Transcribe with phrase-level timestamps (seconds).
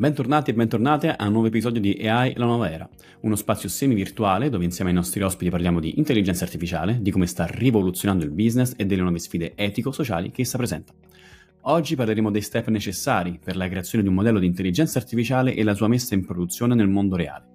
[0.00, 2.88] Bentornati e bentornate a un nuovo episodio di AI La Nuova Era,
[3.20, 7.44] uno spazio semi-virtuale dove insieme ai nostri ospiti parliamo di intelligenza artificiale, di come sta
[7.44, 10.94] rivoluzionando il business e delle nuove sfide etico-sociali che essa presenta.
[11.64, 15.62] Oggi parleremo dei step necessari per la creazione di un modello di intelligenza artificiale e
[15.62, 17.48] la sua messa in produzione nel mondo reale.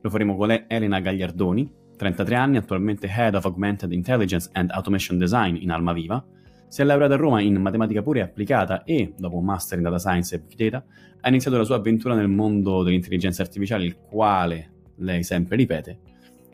[0.00, 5.54] Lo faremo con Elena Gagliardoni, 33 anni, attualmente Head of Augmented Intelligence and Automation Design
[5.54, 6.24] in Almaviva,
[6.66, 9.84] si è laureata a Roma in matematica pura e applicata e, dopo un master in
[9.84, 10.84] data science e big data,
[11.20, 15.98] ha iniziato la sua avventura nel mondo dell'intelligenza artificiale, il quale, lei sempre ripete,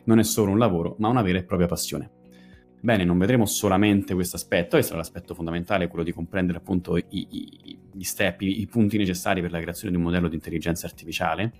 [0.03, 2.20] non è solo un lavoro, ma una vera e propria passione.
[2.83, 7.05] Bene, non vedremo solamente questo aspetto, e sarà l'aspetto fondamentale, quello di comprendere appunto i,
[7.09, 10.87] i, gli step, i, i, punti necessari per la creazione di un modello di intelligenza
[10.87, 11.53] artificiale,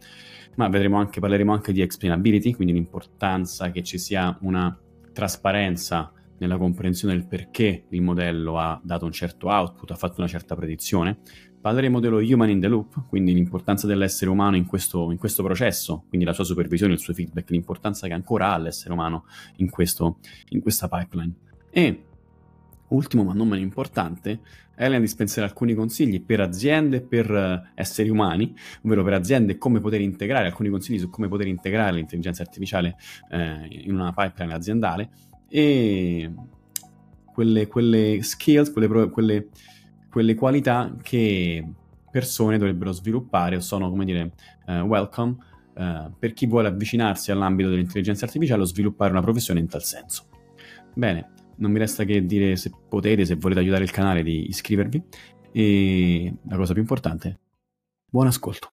[0.55, 4.75] ma anche, parleremo anche di explainability, quindi l'importanza che ci sia una
[5.13, 10.28] trasparenza nella comprensione del perché il modello ha dato un certo output, ha fatto una
[10.28, 11.19] certa predizione.
[11.62, 16.06] Parleremo dello human in the loop, quindi l'importanza dell'essere umano in questo, in questo processo,
[16.09, 19.26] quindi la sua supervisione, il suo feedback, l'importanza che ancora ha l'essere umano
[19.58, 20.18] in, questo,
[20.50, 21.34] in questa pipeline.
[21.70, 22.03] E
[22.88, 24.40] ultimo ma non meno importante,
[24.76, 28.53] Elena dispenserà alcuni consigli per aziende e per uh, esseri umani,
[28.84, 32.96] ovvero per aziende come poter integrare, alcuni consigli su come poter integrare l'intelligenza artificiale
[33.30, 35.09] eh, in una pipeline aziendale
[35.48, 36.31] e
[37.31, 39.50] quelle, quelle skills, quelle, quelle,
[40.12, 41.66] quelle, qualità che
[42.12, 44.34] persone dovrebbero sviluppare o sono, come dire,
[44.68, 45.38] uh, welcome
[45.76, 50.28] uh, per chi vuole avvicinarsi all'ambito dell'intelligenza artificiale o sviluppare una professione in tal senso.
[50.94, 55.02] Bene, non mi resta che dire se potete, se volete aiutare il canale, di iscrivervi
[55.53, 57.40] e la cosa più importante,
[58.09, 58.70] buon ascolto.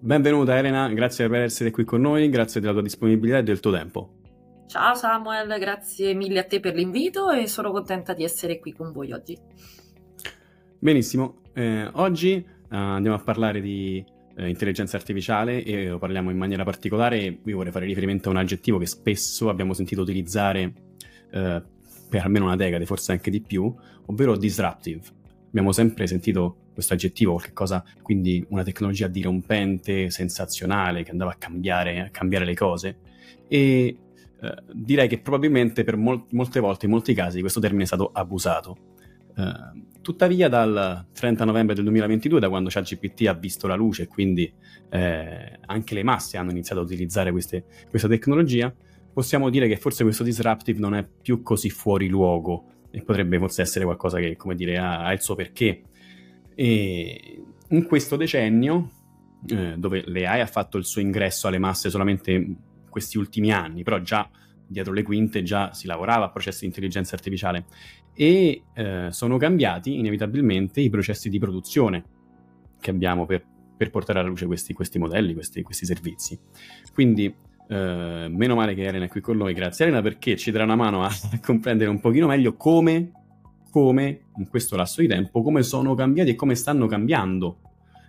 [0.00, 3.72] Benvenuta Elena, grazie per essere qui con noi, grazie della tua disponibilità e del tuo
[3.72, 4.17] tempo.
[4.68, 8.92] Ciao Samuel, grazie mille a te per l'invito e sono contenta di essere qui con
[8.92, 9.34] voi oggi.
[10.78, 14.04] Benissimo, eh, oggi eh, andiamo a parlare di
[14.36, 18.36] eh, intelligenza artificiale e lo parliamo in maniera particolare, io vorrei fare riferimento a un
[18.36, 20.72] aggettivo che spesso abbiamo sentito utilizzare
[21.30, 21.62] eh,
[22.10, 23.74] per almeno una decade, forse anche di più,
[24.04, 25.00] ovvero disruptive.
[25.46, 32.00] Abbiamo sempre sentito questo aggettivo, qualcosa, quindi una tecnologia dirompente, sensazionale, che andava a cambiare,
[32.00, 32.98] a cambiare le cose.
[33.48, 33.96] E
[34.40, 38.10] eh, direi che probabilmente per mol- molte volte, in molti casi, questo termine è stato
[38.12, 38.76] abusato.
[39.38, 44.06] Uh, tuttavia, dal 30 novembre del 2022, da quando ChatGPT ha visto la luce e
[44.08, 44.52] quindi
[44.90, 48.74] eh, anche le masse hanno iniziato ad utilizzare queste, questa tecnologia,
[49.12, 53.62] possiamo dire che forse questo disruptive non è più così fuori luogo e potrebbe forse
[53.62, 55.82] essere qualcosa che, come dire, ha, ha il suo perché.
[56.54, 58.90] E in questo decennio,
[59.46, 62.56] eh, dove l'AI ha fatto il suo ingresso alle masse solamente
[62.88, 64.28] questi ultimi anni, però già
[64.68, 67.64] dietro le quinte già si lavorava a processi di intelligenza artificiale
[68.14, 72.04] e eh, sono cambiati inevitabilmente i processi di produzione
[72.80, 73.44] che abbiamo per,
[73.76, 76.38] per portare alla luce questi, questi modelli, questi, questi, servizi.
[76.92, 77.32] Quindi
[77.68, 80.76] eh, meno male che Elena è qui con noi, grazie Elena perché ci darà una
[80.76, 81.10] mano a,
[81.42, 83.12] comprendere un pochino meglio come,
[83.70, 87.60] come in questo lasso di tempo, come sono cambiati e come stanno cambiando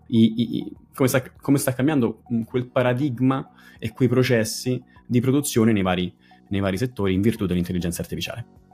[0.09, 5.81] i, i, come, sta, come, sta, cambiando quel paradigma e quei processi di produzione nei
[5.81, 6.13] vari,
[6.49, 8.68] nei vari settori in virtù dell'intelligenza artificiale.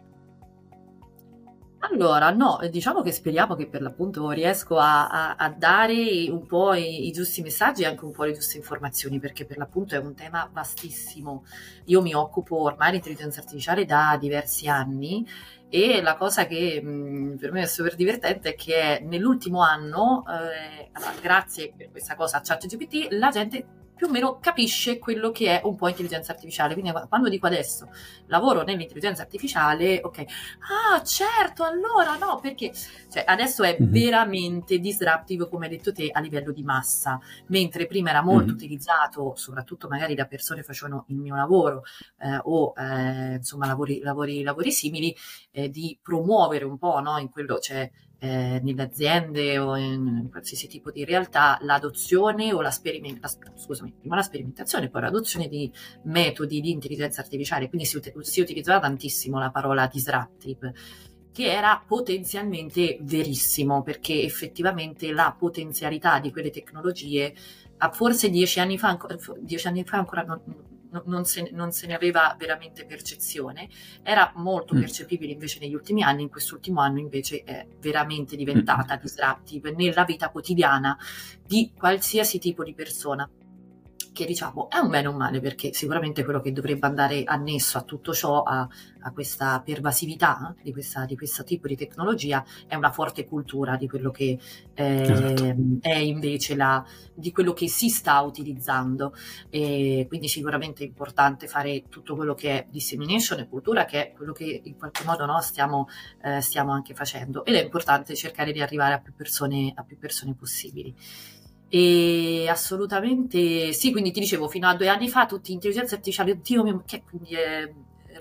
[1.96, 6.74] Allora, no, diciamo che speriamo che per l'appunto riesco a, a, a dare un po'
[6.74, 10.00] i, i, giusti messaggi e anche un po' le giuste informazioni, perché per l'appunto è
[10.00, 11.46] un tema vastissimo.
[11.86, 15.26] Io mi occupo ormai di intelligenza artificiale da diversi anni
[15.70, 20.26] e la cosa che mh, mm, per me è super divertente è che nell'ultimo anno,
[20.28, 20.92] eh,
[21.22, 25.66] grazie per questa cosa a ChatGPT, la gente più o meno capisce quello che è
[25.66, 26.74] un po' intelligenza artificiale.
[26.74, 27.90] Quindi quando dico adesso
[28.28, 33.92] lavoro nell'intelligenza artificiale, ok, ah certo, allora no, perché cioè, adesso è mm-hmm.
[33.92, 38.56] veramente disruptive, come hai detto te, a livello di massa, mentre prima era molto mm-hmm.
[38.56, 41.84] utilizzato, soprattutto magari da persone che facevano il mio lavoro
[42.20, 45.16] eh, o eh, insomma lavori, lavori, lavori simili,
[45.52, 47.60] eh, di promuovere un po' no, in quello.
[47.60, 47.90] Cioè,
[48.20, 53.94] eh, nelle aziende o in qualsiasi tipo di realtà l'adozione o la, sperimenta- la, scusami,
[54.00, 55.72] prima la sperimentazione, poi l'adozione di
[56.04, 60.74] metodi di intelligenza artificiale, quindi si, ut- si utilizzava tantissimo la parola disruptive
[61.32, 67.36] che era potenzialmente verissimo, perché effettivamente la potenzialità di quelle tecnologie,
[67.92, 68.98] forse dieci anni fa,
[69.42, 70.42] dieci anni fa ancora non,
[71.06, 73.70] non se, non se, ne aveva veramente percezione,
[74.04, 74.80] era molto mm.
[74.80, 79.02] percepibile invece negli ultimi anni, in quest'ultimo anno invece è veramente diventata mm.
[79.02, 80.98] disruptive nella vita quotidiana
[81.46, 83.30] di qualsiasi tipo di persona
[84.16, 87.78] che diciamo è un bene o un male perché sicuramente quello che dovrebbe andare annesso
[87.78, 88.68] a tutto ciò, a,
[89.02, 93.90] a questa pervasività di, questa, di, questo tipo di tecnologia, è una forte cultura di
[93.90, 94.40] quello che
[94.74, 95.56] eh, esatto.
[95.82, 96.84] è invece la,
[97.14, 99.14] di quello che si sta utilizzando.
[99.50, 104.14] E quindi sicuramente è importante fare tutto quello che è dissemination e cultura, che è
[104.14, 105.90] quello che in qualche modo no, stiamo,
[106.24, 107.44] eh, stiamo anche facendo.
[107.44, 110.96] Ed è importante cercare di arrivare a più persone, a più persone possibili.
[111.78, 116.64] E assolutamente sì, quindi ti dicevo, fino a due anni fa tutti intelligenza artificiale, oddio
[116.64, 117.70] mio, che quindi è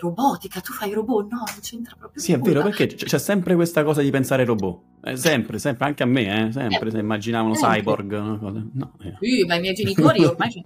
[0.01, 2.43] robotica, tu fai robot, no, non c'entra proprio Sì, nulla.
[2.43, 6.06] è vero, perché c'è sempre questa cosa di pensare robot, eh, sempre, sempre, anche a
[6.06, 7.79] me, eh, sempre, eh, se immaginavano sempre.
[7.79, 9.15] cyborg, no, no, eh.
[9.21, 10.65] Sì, ma i miei genitori ormai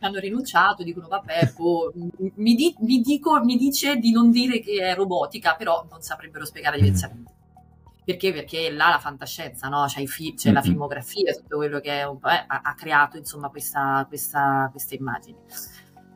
[0.00, 1.90] hanno rinunciato, dicono vabbè, boh,
[2.34, 6.44] mi, di, mi, dico, mi dice di non dire che è robotica, però non saprebbero
[6.44, 7.32] spiegare diversamente.
[8.06, 8.32] Perché?
[8.32, 9.86] Perché là la fantascienza, no?
[9.88, 10.54] c'è, fi- c'è mm-hmm.
[10.54, 15.36] la filmografia, tutto quello che un eh, ha, ha, creato insomma questa, questa, queste immagini.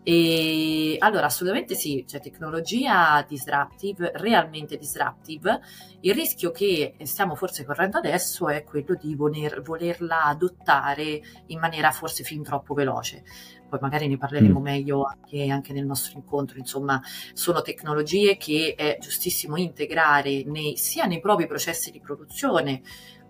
[0.05, 5.63] E allora assolutamente sì, c'è tecnologia disruptive, realmente disruptive.
[6.03, 11.91] Il rischio che stiamo forse correndo adesso è quello di voler, volerla adottare in maniera
[11.91, 13.25] forse fin troppo veloce
[13.71, 14.63] poi magari ne parleremo mm.
[14.63, 17.01] meglio anche, anche, nel nostro incontro, insomma
[17.33, 22.83] sono tecnologie che è giustissimo integrare nei, sia nei propri processi di produzione,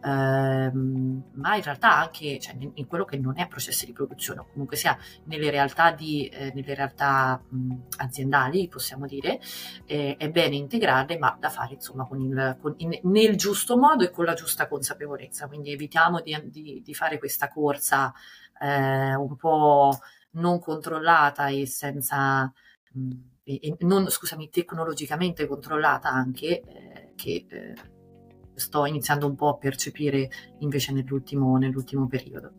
[0.03, 4.41] ehm, ma in realtà anche cioè, in, in, quello che non è processi di produzione,
[4.41, 9.41] o comunque sia nelle realtà, di, eh, nelle realtà mh, aziendali, possiamo dire,
[9.87, 14.05] eh, è bene integrarle, ma da fare insomma con il, con, in, nel giusto modo
[14.05, 18.13] e con la giusta consapevolezza, quindi evitiamo di, di, di fare questa corsa
[18.61, 19.99] eh, un po'
[20.32, 22.53] non controllata e senza,
[23.43, 27.75] e non, scusami, tecnologicamente controllata anche, eh, che eh,
[28.55, 30.29] sto iniziando un po' a percepire
[30.61, 32.53] invece nell'ultimo, nell'ultimo periodo.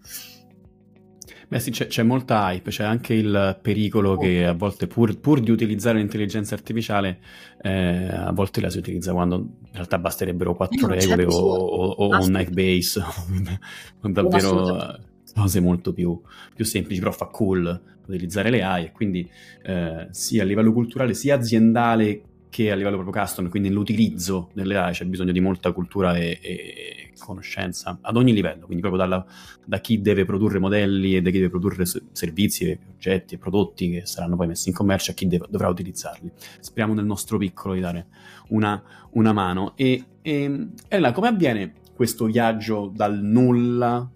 [1.47, 4.17] Beh sì, c'è, c'è, molta hype, c'è anche il pericolo oh.
[4.17, 7.19] che a volte pur, pur, di utilizzare l'intelligenza artificiale,
[7.61, 12.07] eh, a volte la si utilizza quando in realtà basterebbero quattro regole o, o, o
[12.07, 13.01] un knife base,
[14.01, 14.97] o davvero
[15.33, 16.19] cose molto più,
[16.53, 19.29] più, semplici, però fa cool utilizzare le AI e quindi
[19.63, 24.75] eh, sia a livello culturale sia aziendale che a livello proprio custom, quindi nell'utilizzo delle
[24.75, 29.25] AI c'è bisogno di molta cultura e, e conoscenza ad ogni livello, quindi proprio dalla,
[29.65, 34.05] da chi deve produrre modelli e da chi deve produrre servizi, oggetti e prodotti che
[34.05, 36.29] saranno poi messi in commercio a chi deve, dovrà utilizzarli.
[36.59, 38.07] Speriamo nel nostro piccolo di dare
[38.49, 39.73] una, una mano.
[39.77, 44.09] E, e Elena, come avviene questo viaggio dal nulla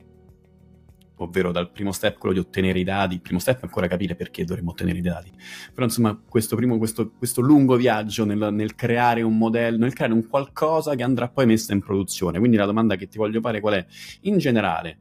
[1.17, 4.15] ovvero dal primo step, quello di ottenere i dati, il primo step è ancora capire
[4.15, 5.31] perché dovremmo ottenere i dati,
[5.73, 10.13] però insomma questo, primo, questo, questo lungo viaggio nel, nel, creare un modello, nel creare
[10.13, 13.59] un qualcosa che andrà poi messo in produzione, quindi la domanda che ti voglio fare
[13.59, 13.85] qual è,
[14.21, 14.97] in generale,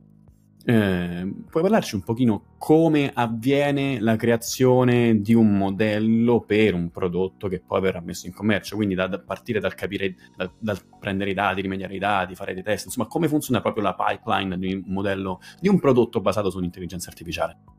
[0.67, 7.49] eh, puoi parlarci un pochino come avviene la creazione di un modello per un prodotto
[7.49, 8.77] che poi verrà messo in commercio?
[8.77, 12.55] Quindi da, da partire dal capire, da, dal prendere i dati, rimediare i dati, fare
[12.55, 16.49] dei test, insomma, come funziona proprio la pipeline di un modello, di un prodotto basato
[16.49, 17.74] su un'intelligenza artificiale?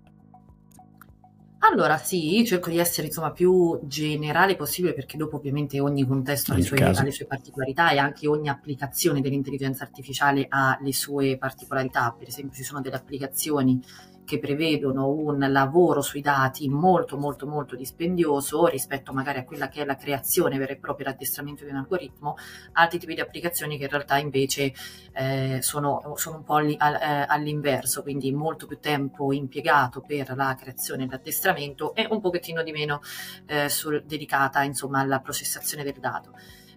[1.71, 6.55] Allora sì, cerco di essere insomma più generale possibile perché dopo ovviamente ogni contesto ha
[6.55, 11.37] le, sue, ha le, sue, particolarità e anche ogni applicazione dell'intelligenza artificiale ha le sue
[11.37, 12.15] particolarità.
[12.17, 13.81] Per esempio ci sono delle applicazioni
[14.25, 19.81] che prevedono un lavoro sui dati molto molto molto dispendioso rispetto magari a quella che
[19.81, 22.35] è la creazione vera e propria, l'addestramento di un algoritmo,
[22.73, 24.73] altri tipi di applicazioni che in realtà invece
[25.13, 30.55] eh, sono, sono, un po' all, eh, all'inverso, quindi molto più tempo impiegato per la
[30.59, 33.01] creazione e l'addestramento e un pochettino di meno
[33.45, 36.33] eh, sul, dedicata insomma alla processazione del dato.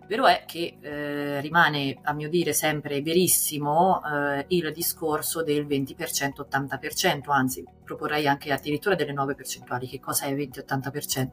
[0.09, 7.31] Vero è che eh, rimane, a mio dire, sempre verissimo eh, il discorso del 20%-80%,
[7.31, 9.87] anzi proporrei anche addirittura delle nuove percentuali.
[9.87, 11.29] Che cosa è 20-80%?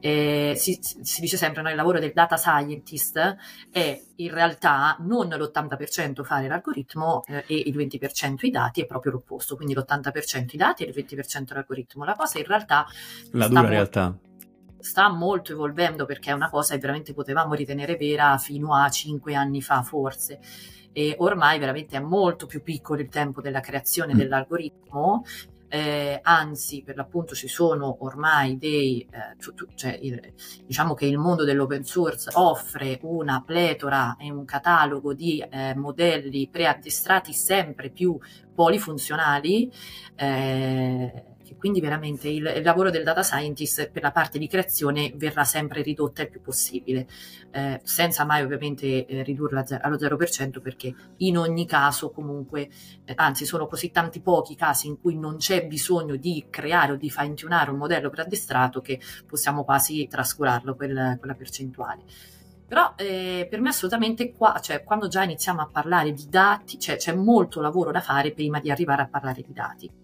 [0.00, 3.36] Eh, si, si, dice sempre, no, il lavoro del data scientist
[3.70, 9.12] è in realtà non l'80% fare l'algoritmo eh, e il 20% i dati, è proprio
[9.12, 12.04] l'opposto, quindi l'80% i dati e il 20% l'algoritmo.
[12.04, 12.84] La cosa in realtà...
[13.30, 14.18] La dura realtà
[14.82, 19.34] sta molto evolvendo perché è una cosa che veramente potevamo ritenere vera fino a cinque
[19.34, 20.40] anni fa forse
[20.92, 24.18] e ormai veramente è molto più piccolo il tempo della creazione mm.
[24.18, 25.24] dell'algoritmo
[25.68, 30.34] eh, anzi per l'appunto ci sono ormai dei, eh, tu, tu, cioè il,
[30.66, 36.46] diciamo che il mondo dell'open source offre una pletora e un catalogo di eh, modelli
[36.50, 38.18] preaddestrati sempre più
[38.54, 39.72] polifunzionali
[40.14, 41.24] eh,
[41.62, 45.80] quindi veramente il, il, lavoro del data scientist per la parte di creazione verrà sempre
[45.82, 47.06] ridotta il più possibile,
[47.52, 52.68] eh, senza mai ovviamente eh, ridurla allo 0% perché in ogni caso comunque,
[53.04, 56.96] eh, anzi sono così tanti pochi casi in cui non c'è bisogno di creare o
[56.96, 62.02] di fine tunare un modello preaddestrato che possiamo quasi trascurarlo quel, quella percentuale.
[62.66, 66.96] Però eh, per me assolutamente qua, cioè quando già iniziamo a parlare di dati, cioè,
[66.96, 70.01] c'è molto lavoro da fare prima di arrivare a parlare di dati.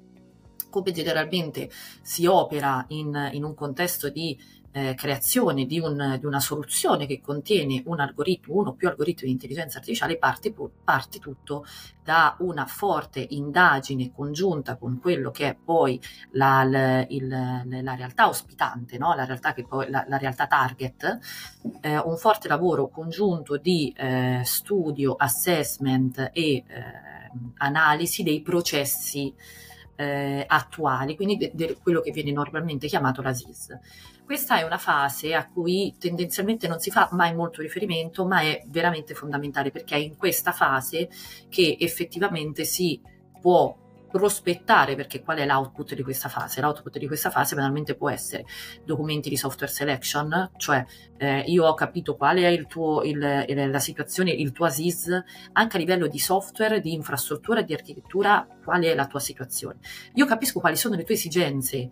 [0.70, 1.70] Come generalmente
[2.02, 4.37] si opera in, in un contesto di
[4.78, 9.26] eh, creazione di, un, di, una soluzione che contiene un algoritmo, uno o più algoritmi
[9.26, 11.64] di intelligenza artificiale, parte, parte, tutto
[12.02, 16.00] da una forte indagine congiunta con quello che è poi
[16.32, 19.14] la, la, il, la realtà ospitante, no?
[19.14, 21.18] la, realtà poi, la realtà target,
[21.80, 26.64] eh, un forte lavoro congiunto di eh, studio, assessment e eh,
[27.58, 29.34] analisi dei processi
[29.98, 33.76] eh, attuali, quindi de, de quello che viene normalmente chiamato la SIS.
[34.24, 38.62] Questa è una fase a cui tendenzialmente non si fa mai molto riferimento, ma è
[38.68, 41.08] veramente fondamentale perché è in questa fase
[41.48, 43.00] che effettivamente si
[43.40, 43.76] può
[44.10, 46.60] prospettare perché qual è l'output di questa fase?
[46.60, 48.44] L'output di questa fase banalmente può essere
[48.84, 50.84] documenti di software selection, cioè
[51.18, 55.22] eh, io ho capito qual è il tuo, il, la situazione, il tuo ASIS,
[55.52, 59.78] anche a livello di software, di infrastruttura, di architettura, qual è la tua situazione.
[60.14, 61.88] Io capisco quali sono le tue esigenze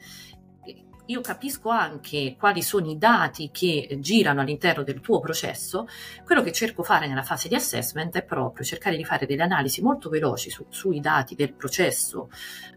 [1.07, 5.87] io capisco anche quali sono i dati che girano all'interno del tuo processo,
[6.25, 9.43] quello che cerco di fare nella fase di assessment è proprio cercare di fare delle
[9.43, 12.29] analisi molto veloci su, sui dati del processo,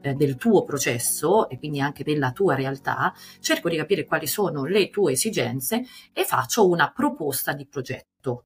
[0.01, 4.65] eh, del tuo processo e quindi anche della tua realtà, cerco di capire quali sono
[4.65, 5.83] le tue esigenze
[6.13, 8.45] e faccio una proposta di progetto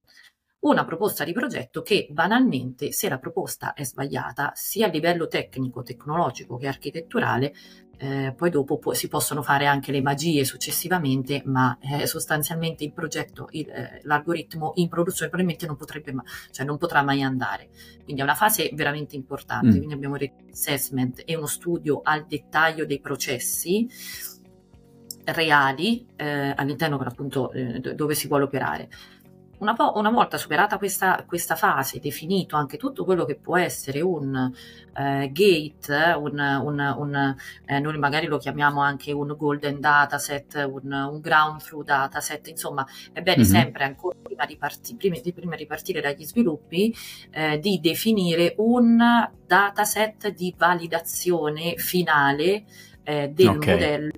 [0.63, 5.83] una proposta di progetto che banalmente, se la proposta è sbagliata, sia a livello tecnico,
[5.83, 7.53] tecnologico che architetturale,
[7.97, 12.93] eh, poi dopo po- si possono fare anche le magie successivamente, ma eh, sostanzialmente il
[12.93, 17.69] progetto, il, eh, l'algoritmo in produzione probabilmente non, potrebbe ma- cioè non potrà mai andare.
[18.03, 19.67] Quindi è una fase veramente importante.
[19.67, 19.77] Mm.
[19.77, 23.87] Quindi abbiamo un assessment e uno studio al dettaglio dei processi
[25.25, 28.89] reali eh, all'interno appunto eh, dove si vuole operare.
[29.63, 34.01] Una, po- una volta superata questa, questa, fase, definito anche tutto quello che può essere
[34.01, 34.51] un
[34.93, 40.91] eh, gate, un, un, un eh, noi magari lo chiamiamo anche un golden dataset, un,
[40.91, 43.51] un ground through dataset, insomma è bene mm-hmm.
[43.51, 46.93] sempre ancora prima di, parti- prima, di, prima di partire dagli sviluppi
[47.31, 49.01] eh, di definire un
[49.47, 52.65] dataset di validazione finale
[53.03, 53.73] eh, del okay.
[53.73, 54.11] modello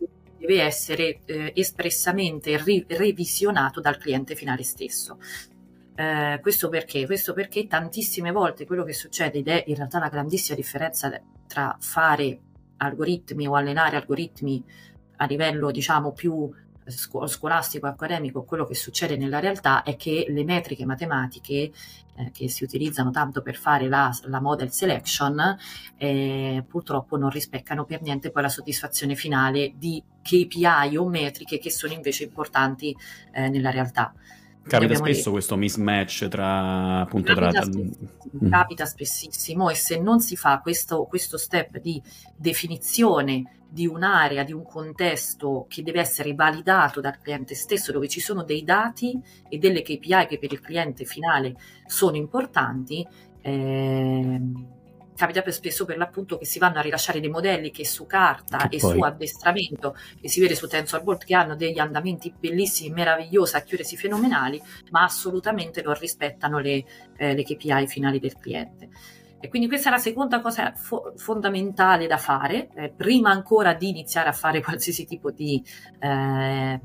[0.46, 5.18] deve essere eh, espressamente ri- revisionato dal cliente finale stesso.
[5.96, 7.06] Eh, questo perché?
[7.06, 11.76] Questo perché tantissime volte quello che succede ed è in realtà la grandissima differenza tra
[11.80, 12.40] fare
[12.78, 14.64] algoritmi o allenare algoritmi
[15.18, 16.52] a livello diciamo più
[16.88, 21.72] scolastico, accademico, quello che succede nella realtà è che le metriche matematiche
[22.18, 25.58] eh, che si utilizzano tanto per fare la, la model selection
[25.98, 31.72] eh, purtroppo non rispecchiano per niente poi la soddisfazione finale di KPI o metriche che
[31.72, 32.96] sono invece importanti
[33.32, 34.14] eh, nella realtà.
[34.68, 35.32] Capita spesso detto.
[35.32, 37.64] questo mismatch tra appunto capita, tra...
[37.64, 38.10] Spessissimo,
[38.44, 38.50] mm.
[38.50, 42.02] capita spessissimo e se non si fa questo, questo step di
[42.36, 48.22] definizione di un'area, di un contesto che deve essere validato dal cliente stesso, dove ci
[48.22, 49.20] sono dei dati
[49.50, 51.56] e delle KPI che per il cliente finale
[51.86, 53.06] sono importanti,
[53.42, 54.42] eh,
[55.16, 58.68] capita per spesso per l'appunto che si vanno a rilasciare dei modelli che su carta
[58.68, 58.92] che e poi...
[58.92, 64.62] su addestramento, che si vede su TensorBoard, che hanno degli andamenti bellissimi, meravigliosi, accuracy fenomenali,
[64.92, 66.84] ma assolutamente non rispettano le,
[67.18, 68.90] eh, le KPI finali del cliente.
[69.40, 73.90] E quindi questa è la seconda cosa fo- fondamentale da fare, eh, prima ancora di
[73.90, 75.64] iniziare a fare qualsiasi tipo di
[76.00, 76.80] eh,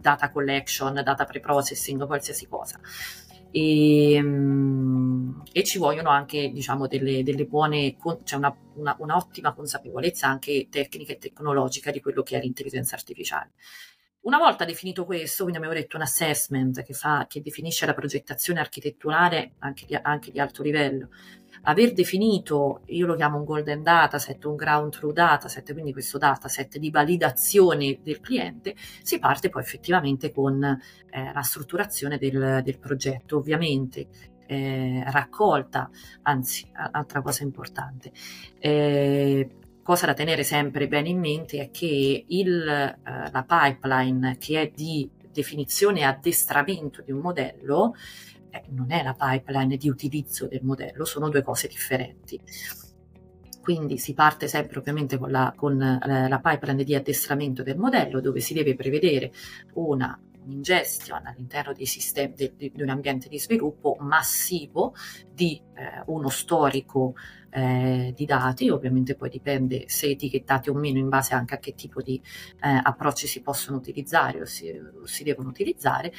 [0.00, 2.80] data collection, data pre-processing, qualsiasi cosa
[3.50, 10.28] e, ehm, e ci vogliono anche diciamo delle, delle buone, cioè una, una, un'ottima consapevolezza
[10.28, 13.52] anche tecnica e tecnologica di quello che è l'intelligenza artificiale.
[14.22, 18.60] Una volta definito questo, quindi abbiamo detto un assessment che, fa, che definisce la progettazione
[18.60, 21.08] architetturale anche di, anche di alto livello,
[21.62, 26.78] aver definito, io lo chiamo un golden dataset, un ground true dataset, quindi questo dataset
[26.78, 33.36] di validazione del cliente, si parte poi effettivamente con eh, la strutturazione del, del progetto.
[33.36, 34.08] Ovviamente
[34.46, 35.88] eh, raccolta,
[36.22, 38.10] anzi, altra cosa importante.
[38.58, 39.48] Eh,
[39.82, 44.72] cosa da tenere sempre bene in mente è che il, eh, la pipeline che è
[44.74, 47.94] di definizione e addestramento di un modello
[48.50, 52.40] eh, non è la pipeline di utilizzo del modello, sono due cose differenti.
[53.62, 58.20] quindi si parte sempre ovviamente con la, con eh, la pipeline di addestramento del modello
[58.20, 59.32] dove si deve prevedere
[59.74, 64.94] una ingestion all'interno sistemi, di, di, un ambiente di sviluppo massivo
[65.32, 67.14] di eh, uno storico
[67.50, 71.74] eh, di dati, ovviamente poi dipende se etichettati o meno in base anche a che
[71.74, 72.20] tipo di
[72.62, 74.72] eh, approcci si possono utilizzare o si,
[75.04, 76.12] si devono utilizzare,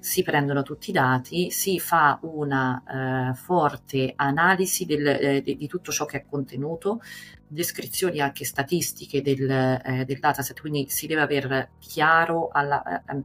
[0.00, 5.66] si prendono tutti i dati, si fa una eh, forte analisi del, eh, di, di,
[5.68, 7.00] tutto ciò che è contenuto,
[7.46, 13.22] descrizioni anche statistiche del, eh, del dataset, quindi si deve avere chiaro, alla, eh,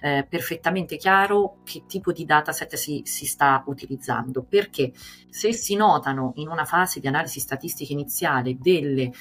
[0.00, 4.92] eh, perfettamente chiaro che tipo di dataset si, si sta utilizzando, perché
[5.30, 9.12] se si notano in una fase di analisi statistica iniziale delle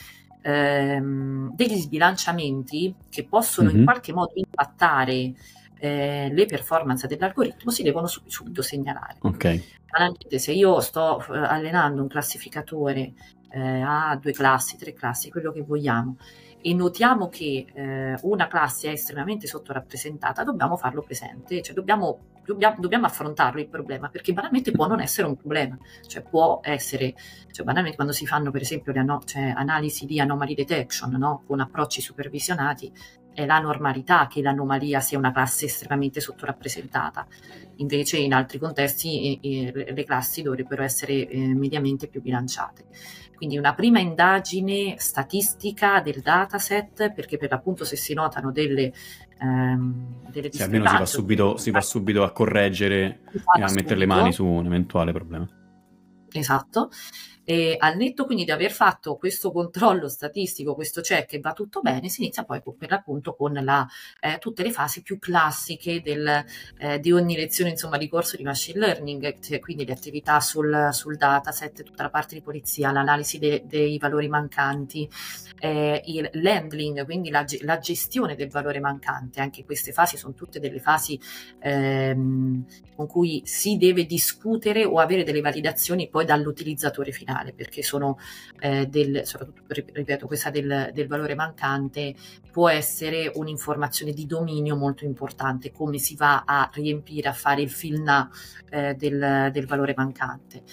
[0.41, 3.79] ehm, degli sbilanciamenti che possono mm-hmm.
[3.79, 5.33] in qualche modo impattare
[5.79, 9.17] eh, le performance dell'algoritmo si devono sub- subito segnalare.
[9.21, 9.63] Ok.
[9.89, 13.13] Banalmente, se io sto eh, allenando un classificatore
[13.49, 16.17] eh, a due classi, tre classi, quello che vogliamo,
[16.61, 22.75] e notiamo che eh, una classe è estremamente sottorappresentata, dobbiamo farlo presente, cioè dobbiamo, dobbiamo,
[22.79, 27.13] dobbiamo, affrontarlo il problema, perché banalmente può non essere un problema, cioè può essere,
[27.51, 31.43] cioè banalmente quando si fanno per esempio le ano- cioè, analisi di anomaly detection no?
[31.45, 32.91] con approcci supervisionati,
[33.37, 37.27] è la normalità che l'anomalia sia una classe estremamente sottorappresentata.
[37.75, 42.85] Invece in altri contesti eh, eh, le classi dovrebbero essere eh, mediamente più bilanciate.
[43.35, 48.91] Quindi una prima indagine statistica del dataset, perché per l'appunto se si notano delle,
[49.37, 53.19] ehm, delle sì, almeno si va, subito, si va subito a correggere
[53.55, 55.47] e a mettere le mani su un eventuale problema.
[56.31, 56.89] Esatto.
[57.49, 61.79] E al netto quindi di aver fatto questo controllo statistico, questo check e va tutto
[61.79, 63.87] bene, si inizia poi per l'appunto con la,
[64.19, 66.43] eh, tutte le fasi più classiche del,
[66.77, 70.89] eh, di ogni lezione insomma, di corso di machine learning, cioè, quindi le attività sul,
[70.91, 75.09] sul dataset, tutta la parte di polizia, l'analisi de, dei valori mancanti,
[75.59, 79.39] eh, il handling, quindi la, la, gestione del valore mancante.
[79.39, 81.17] Anche queste fasi sono tutte delle fasi
[81.59, 87.83] ehm, con cui si deve discutere o avere delle validazioni poi dall'utilizzatore finale finale, perché
[87.83, 88.17] sono
[88.59, 92.15] eh, del, soprattutto, ripeto, questa del, del, valore mancante
[92.51, 97.69] può essere un'informazione di dominio molto importante, come si va a riempire, a fare il
[97.69, 98.05] fill
[98.69, 100.63] eh, del, del valore mancante.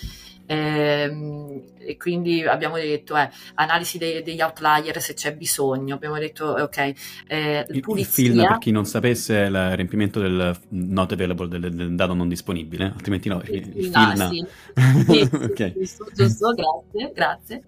[0.46, 6.44] Ehm, e quindi abbiamo detto eh, analisi dei, degli outlier se c'è bisogno abbiamo detto
[6.46, 6.92] ok
[7.26, 11.74] eh, il, il film per chi non sapesse è il riempimento del not available del,
[11.74, 14.46] del dato non disponibile altrimenti no il, il film sì.
[15.06, 15.72] sì, okay.
[15.72, 17.62] giusto, giusto grazie grazie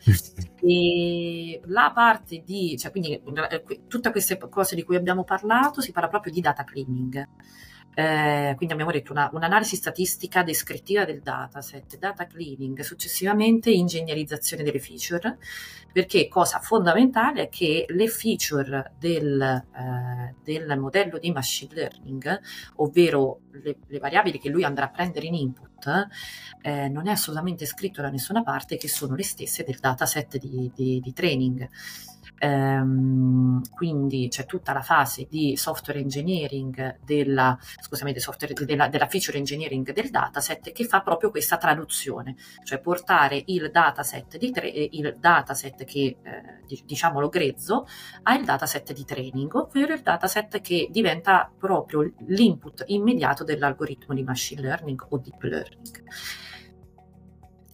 [0.60, 5.92] e la parte di cioè quindi eh, tutte queste cose di cui abbiamo parlato si
[5.92, 7.26] parla proprio di data cleaning
[7.98, 14.80] eh, quindi abbiamo detto una, un'analisi statistica descrittiva del dataset, data cleaning, successivamente ingegnerizzazione delle
[14.80, 15.38] feature,
[15.90, 22.40] perché cosa fondamentale è che le feature del, eh, del modello di machine learning,
[22.76, 26.09] ovvero le, le, variabili che lui andrà a prendere in input,
[26.61, 30.70] eh, non è assolutamente scritto da nessuna parte che sono le stesse del dataset di,
[30.74, 31.66] di, di training.
[32.40, 33.36] Ehm,
[33.70, 39.92] quindi c'è tutta la fase di software engineering della, scusami, software, della, della feature engineering
[39.92, 45.85] del dataset che fa proprio questa traduzione, cioè portare il dataset, di tre, il dataset
[45.85, 47.87] che eh, diciamolo grezzo
[48.24, 54.61] al dataset di training, ovvero il dataset che diventa proprio l'input immediato dell'algoritmo di machine
[54.61, 56.05] learning o deep learning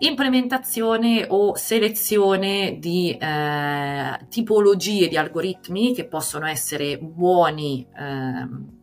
[0.04, 7.86] implementazione o selezione di eh, tipologie di algoritmi che possono essere buoni.
[7.96, 8.80] Eh,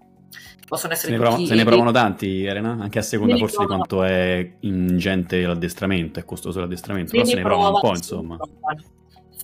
[0.67, 3.65] possono essere se, ne provano, se ne provano tanti, Elena, anche a seconda forse di
[3.65, 7.89] quanto è ingente l'addestramento, è costoso l'addestramento, se però ne se ne provano un po',
[7.89, 8.37] insomma.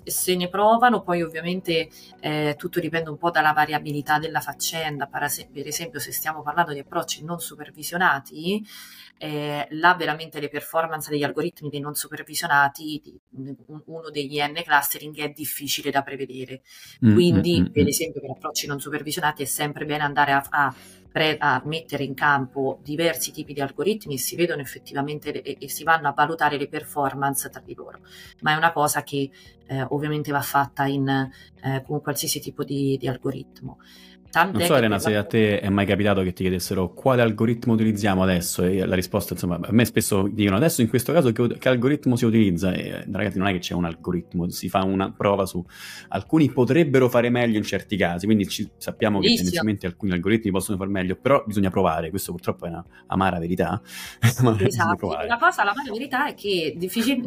[0.07, 5.07] Se ne provano, poi ovviamente eh, tutto dipende un po' dalla variabilità della faccenda.
[5.07, 5.23] Per
[5.65, 8.63] esempio, se stiamo parlando di approcci non supervisionati,
[9.17, 13.19] eh, là veramente le performance degli algoritmi dei non supervisionati, di,
[13.85, 16.61] uno degli N clustering è difficile da prevedere.
[17.05, 17.71] Mm, Quindi, mm-hmm.
[17.71, 20.75] per esempio, per approcci non supervisionati è sempre bene andare a, a,
[21.37, 25.83] a, mettere in campo diversi tipi di algoritmi e si vedono effettivamente e, e, si
[25.83, 27.99] vanno a valutare le performance tra di loro.
[28.41, 29.29] Ma è una cosa che
[29.67, 33.77] eh, ovviamente va fatta in, eh, con qualsiasi tipo di, di algoritmo.
[34.35, 37.71] Tant'è non so Elena se a te è mai capitato che ti chiedessero quale algoritmo
[37.71, 41.57] utilizziamo adesso e la risposta insomma a me spesso dicono adesso in questo caso che,
[41.57, 42.73] che algoritmo si utilizza?
[42.73, 45.65] E ragazzi non è che c'è un algoritmo, si fa una prova su
[46.09, 50.77] alcuni potrebbero fare meglio in certi casi, quindi ci, sappiamo che tendenzialmente alcuni algoritmi possono
[50.77, 53.81] far meglio, però bisogna provare, questo purtroppo è una amara verità.
[54.19, 56.75] esatto, la cosa, l'amara verità è che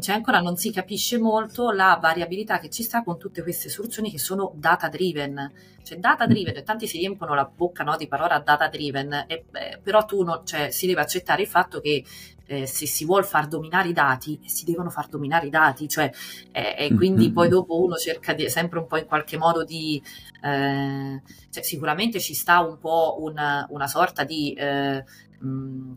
[0.01, 4.11] cioè ancora non si capisce molto la variabilità che ci sta con tutte queste soluzioni
[4.11, 5.51] che sono data driven,
[5.89, 9.47] cioè data driven, tanti si riempiono la bocca no, di parola data driven, e,
[9.83, 12.05] però tu no, cioè, si deve accettare il fatto che
[12.45, 16.11] eh, se si vuole far dominare i dati, si devono far dominare i dati, cioè,
[16.53, 17.33] eh, e quindi mm-hmm.
[17.33, 20.03] poi dopo uno cerca di, sempre un po' in qualche modo di,
[20.43, 25.03] eh, cioè, sicuramente ci sta un po' una, una sorta di eh,
[25.43, 25.93] mm,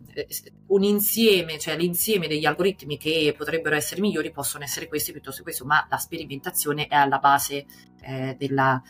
[0.67, 5.43] un insieme, cioè l'insieme degli algoritmi che potrebbero essere migliori possono essere questi piuttosto che
[5.43, 7.65] questo, ma la sperimentazione è alla base
[8.01, 8.81] eh, della,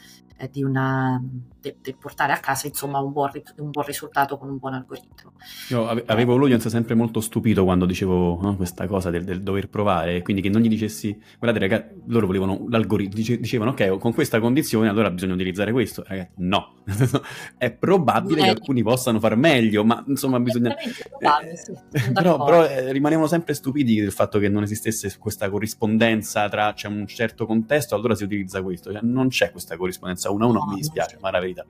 [0.50, 1.22] di una,
[1.60, 5.34] de, de portare a casa insomma un buon, un buon, risultato con un buon algoritmo.
[5.70, 10.22] Io avevo l'audience sempre molto stupito quando dicevo no, questa cosa del, del, dover provare,
[10.22, 14.90] quindi che non gli dicessi, guardate ragazzi, loro volevano l'algoritmo, dicevano ok, con questa condizione
[14.90, 16.76] allora bisogna utilizzare questo, ragazzi, no,
[17.58, 20.76] è probabile che alcuni possano far meglio, ma insomma bisogna...
[21.10, 25.50] Probabile, sì, eh, però, però eh, rimanevano sempre stupiti del fatto che non esistesse questa
[25.50, 30.31] corrispondenza tra, c'è un certo contesto, allora si utilizza questo, cioè, non c'è questa corrispondenza
[30.32, 31.66] uno a uno, no, mi dispiace, ma è la verità.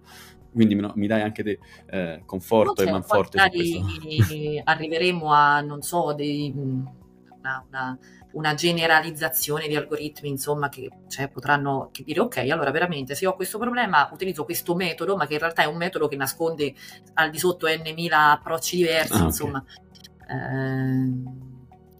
[0.51, 4.61] Quindi no, mi dai anche te eh, conforto e manforte su questo.
[4.63, 7.97] arriveremo a, non so, dei, una, una,
[8.33, 13.57] una, generalizzazione di algoritmi, insomma, che cioè, potranno dire, ok, allora veramente se ho questo
[13.57, 16.73] problema utilizzo questo metodo, ma che in realtà è un metodo che nasconde
[17.13, 19.63] al di sotto n mila approcci diversi, ah, insomma.
[19.63, 20.35] Okay.
[20.37, 21.49] Eh,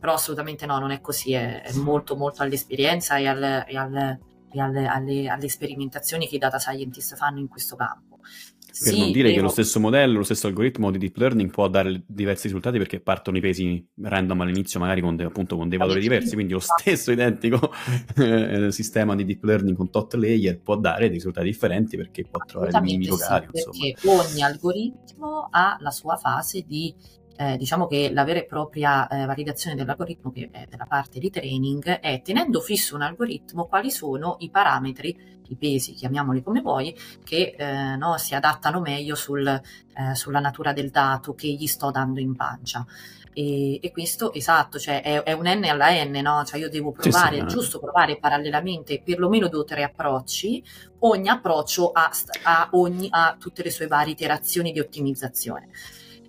[0.01, 4.19] però assolutamente no, non è così, è, è molto molto all'esperienza e al, e al
[4.51, 8.19] e alle, alle, alle sperimentazioni che i data scientist fanno in questo campo.
[8.71, 9.35] Per sì, non dire devo...
[9.35, 13.01] che lo stesso modello, lo stesso algoritmo di deep learning può dare diversi risultati perché
[13.01, 16.59] partono i pesi random all'inizio magari con, de, appunto, con dei valori diversi, quindi lo
[16.59, 17.71] stesso identico
[18.15, 22.39] eh, sistema di deep learning con tot layer può dare dei risultati differenti perché può
[22.45, 23.47] trovare minimi locali.
[23.51, 26.95] Sì, perché ogni algoritmo ha la sua fase di
[27.41, 31.31] eh, diciamo che la vera e propria eh, validazione dell'algoritmo, che è della parte di
[31.31, 36.95] training, è tenendo fisso un algoritmo quali sono i parametri, i pesi, chiamiamoli come vuoi,
[37.23, 41.89] che eh, no, si adattano meglio sul, eh, sulla natura del dato che gli sto
[41.89, 42.85] dando in pancia.
[43.33, 46.43] E, e, questo esatto, cioè è, è, un n alla n, no?
[46.43, 50.63] Cioè io devo provare, sì, sì, giusto provare parallelamente perlomeno due o tre approcci,
[50.99, 52.11] ogni approccio ha,
[52.43, 55.69] ha, ogni, ha tutte le sue varie iterazioni di ottimizzazione.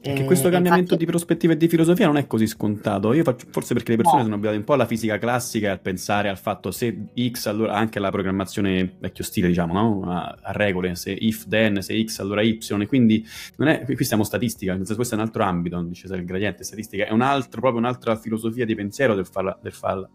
[0.03, 1.05] Che questo cambiamento infatti...
[1.05, 3.12] di prospettiva e di filosofia non è così scontato.
[3.12, 4.25] Io faccio, forse perché le persone no.
[4.25, 7.75] sono abituate un po' alla fisica classica e al pensare al fatto se X, allora
[7.75, 10.11] anche la programmazione vecchio stile, diciamo, no?
[10.11, 12.59] a, a, regole, se if then, se X, allora Y.
[12.87, 13.25] Quindi
[13.57, 17.07] non è, qui siamo statistica, questo è un altro ambito, non dice il gradiente statistica,
[17.07, 20.09] è un altro, proprio un'altra filosofia di pensiero del far, del far,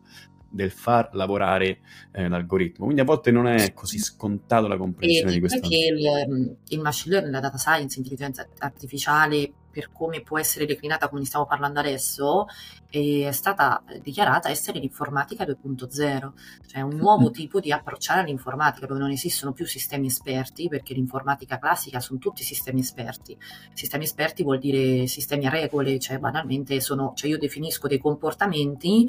[0.50, 1.80] del far lavorare
[2.12, 2.86] eh, l'algoritmo.
[2.86, 5.60] Quindi a volte non è così scontato la comprensione e di questo.
[5.60, 11.07] Perché il, il machine learning, la data science, l'intelligenza artificiale per come può essere declinata
[11.07, 12.47] come ne stiamo parlando adesso,
[12.89, 16.31] è stata dichiarata essere l'informatica 2.0,
[16.65, 17.31] cioè un nuovo mm.
[17.31, 22.41] tipo di approcciare all'informatica dove non esistono più sistemi esperti, perché l'informatica classica sono tutti
[22.41, 23.37] sistemi esperti.
[23.73, 29.07] Sistemi esperti vuol dire sistemi a regole, cioè banalmente sono, cioè io definisco dei comportamenti,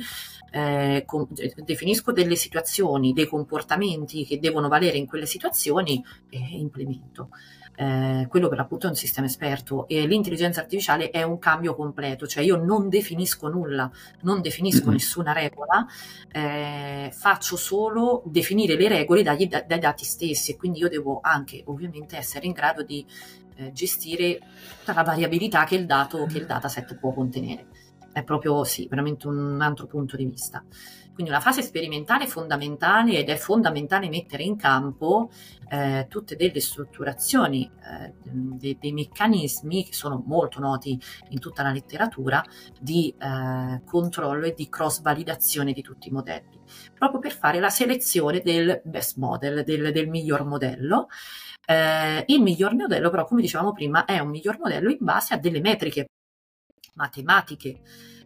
[0.50, 1.28] eh, com-
[1.64, 7.30] definisco delle situazioni, dei comportamenti che devono valere in quelle situazioni e implemento
[7.78, 12.26] eh, quello per l'appunto è un sistema esperto e l'intelligenza artificiale è un cambio completo,
[12.26, 13.88] cioè io non definisco nulla,
[14.22, 14.92] non definisco mm-hmm.
[14.92, 15.86] nessuna regola,
[16.32, 21.20] eh, faccio solo definire le regole dagli, da, dai dati stessi e quindi io devo
[21.22, 23.06] anche ovviamente essere in grado di
[23.54, 24.40] eh, gestire
[24.78, 27.66] tutta la variabilità che il, dato, che il dataset può contenere.
[28.18, 30.64] È proprio sì, veramente un altro punto di vista.
[31.14, 35.30] Quindi una fase sperimentale fondamentale ed è fondamentale mettere in campo
[35.68, 40.98] eh, tutte delle strutturazioni, eh, de- dei meccanismi che sono molto noti
[41.30, 42.44] in tutta la letteratura
[42.80, 46.58] di eh, controllo e di cross validazione di tutti i modelli,
[46.96, 51.08] proprio per fare la selezione del best model, del, del miglior modello.
[51.66, 55.38] Eh, il miglior modello però, come dicevamo prima, è un miglior modello in base a
[55.38, 56.06] delle metriche
[56.98, 57.80] matematiche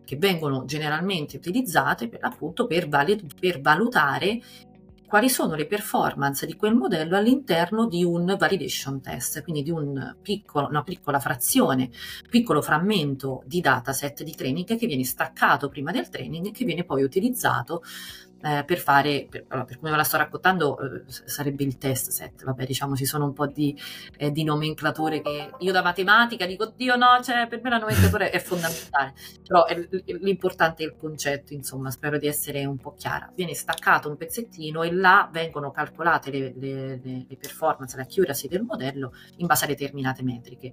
[0.05, 4.41] che vengono generalmente utilizzate per l'appunto per, val- per valutare
[5.13, 10.17] quali sono le performance di quel modello all'interno di un validation test, quindi di un
[10.23, 11.91] piccolo, una piccola frazione,
[12.31, 16.85] piccolo frammento di dataset di training che viene staccato prima del training e che viene
[16.85, 17.83] poi utilizzato
[18.43, 22.43] eh, per fare, per, per, come ve la sto raccontando, eh, sarebbe il test set,
[22.45, 23.79] vabbè diciamo ci sono un po' di,
[24.17, 28.31] eh, di, nomenclature che io da matematica dico, oddio no, cioè, per me la nomenclatura
[28.31, 29.15] è fondamentale,
[29.47, 29.89] però è,
[30.21, 33.31] l'importante è il concetto, insomma, spero di essere un po' chiara.
[33.35, 38.63] Viene staccato un pezzettino e là vengono calcolate le, le, le performance, la accuracy del
[38.63, 40.73] modello in base a determinate metriche.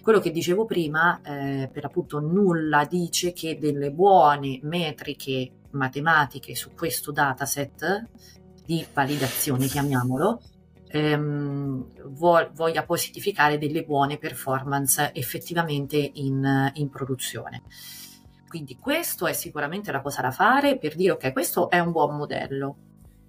[0.00, 6.72] Quello che dicevo prima, eh, per appunto nulla dice che delle buone metriche matematiche su
[6.74, 8.06] questo dataset
[8.64, 10.42] di validazione, chiamiamolo,
[10.88, 11.86] ehm,
[12.52, 17.62] voglia poi certificare delle buone performance effettivamente in, in produzione.
[18.48, 22.16] Quindi questo è sicuramente la cosa da fare per dire ok, questo è un buon
[22.16, 22.76] modello,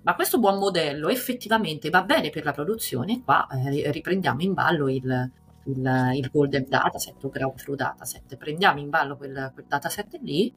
[0.02, 4.88] ma questo buon modello effettivamente va bene per la produzione, qua eh, riprendiamo in ballo
[4.88, 5.32] il,
[5.66, 10.54] il, il golden dataset o growth dataset, prendiamo in ballo quel, quel dataset lì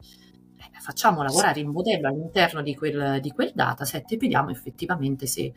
[0.79, 5.53] facciamo lavorare il modello all'interno di quel, di quel dataset e vediamo effettivamente se,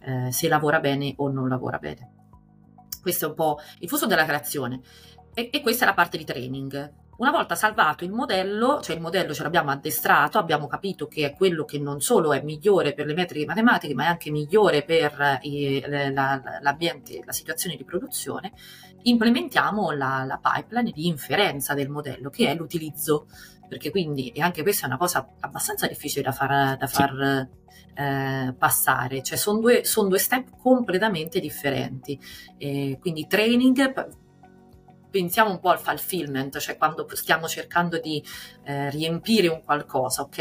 [0.00, 2.12] eh, se lavora bene o non lavora bene.
[3.00, 4.80] Questo è un po' il flusso della creazione
[5.34, 6.92] e, e questa è la parte di training.
[7.18, 11.34] Una volta salvato il modello, cioè il modello ce l'abbiamo addestrato, abbiamo capito che è
[11.34, 15.38] quello che non solo è migliore per le metriche matematiche, ma è anche migliore per
[15.42, 18.52] i, la, l'ambiente, la situazione di produzione,
[19.02, 23.28] implementiamo la, la pipeline di inferenza del modello, che è l'utilizzo
[23.68, 28.02] perché quindi, e anche questa è una cosa abbastanza difficile da far, da far sì.
[28.02, 32.18] eh, passare, cioè sono due, son due, step completamente differenti.
[32.58, 34.24] Eh, quindi training
[35.16, 38.22] pensiamo un po' al fulfillment, cioè quando stiamo cercando di
[38.64, 40.38] eh, riempire un qualcosa, ok?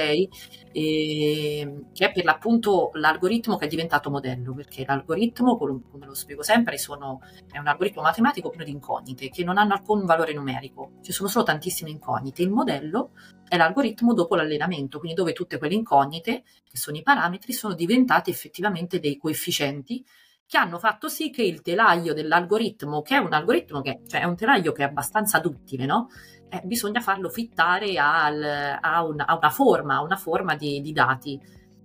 [0.73, 6.43] E, che è per l'appunto l'algoritmo che è diventato modello, perché l'algoritmo, come lo spiego
[6.43, 10.95] sempre, sono, è un algoritmo matematico pieno di incognite che non hanno alcun valore numerico,
[11.01, 12.41] ci sono solo tantissime incognite.
[12.41, 13.11] Il modello
[13.47, 18.29] è l'algoritmo dopo l'allenamento, quindi dove tutte quelle incognite, che sono i parametri, sono diventate
[18.29, 20.03] effettivamente dei coefficienti
[20.47, 24.25] che hanno fatto sì che il telaio dell'algoritmo, che è un algoritmo che cioè è
[24.25, 26.09] un telaio che è abbastanza duttile, no?
[26.49, 28.43] Eh, bisogna farlo fittare al,
[28.79, 31.39] a, un, a, una forma, a una forma di, di, dati.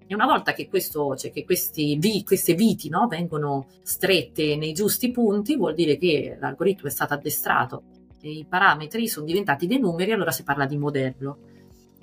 [0.07, 5.11] E una volta che, questo, cioè che questi, queste viti no, vengono strette nei giusti
[5.11, 7.85] punti, vuol dire che l'algoritmo è stato addestrato
[8.21, 11.39] e i parametri sono diventati dei numeri, allora si parla di modello.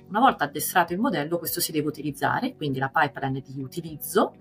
[0.08, 4.34] Una volta addestrato il modello, questo si deve utilizzare, quindi la pipeline di utilizzo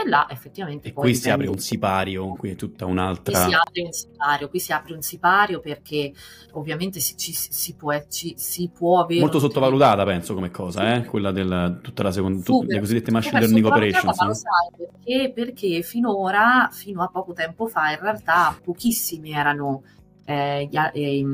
[0.00, 3.32] e là effettivamente e qui si apre un sipario, qui è tutta un'altra...
[3.42, 6.12] Qui si apre un sipario, qui si apre un sipario perché
[6.52, 9.20] ovviamente si, ci, si, può, ci, si può avere...
[9.20, 11.04] Molto sottovalutata penso come cosa, eh?
[11.04, 14.22] quella della tutta la seconda, super, le cosiddette machine learning operations.
[14.22, 15.32] Lo sai perché?
[15.34, 19.82] Perché finora, fino a poco tempo fa, in realtà pochissimi erano
[20.26, 21.26] eh, gli, eh, i,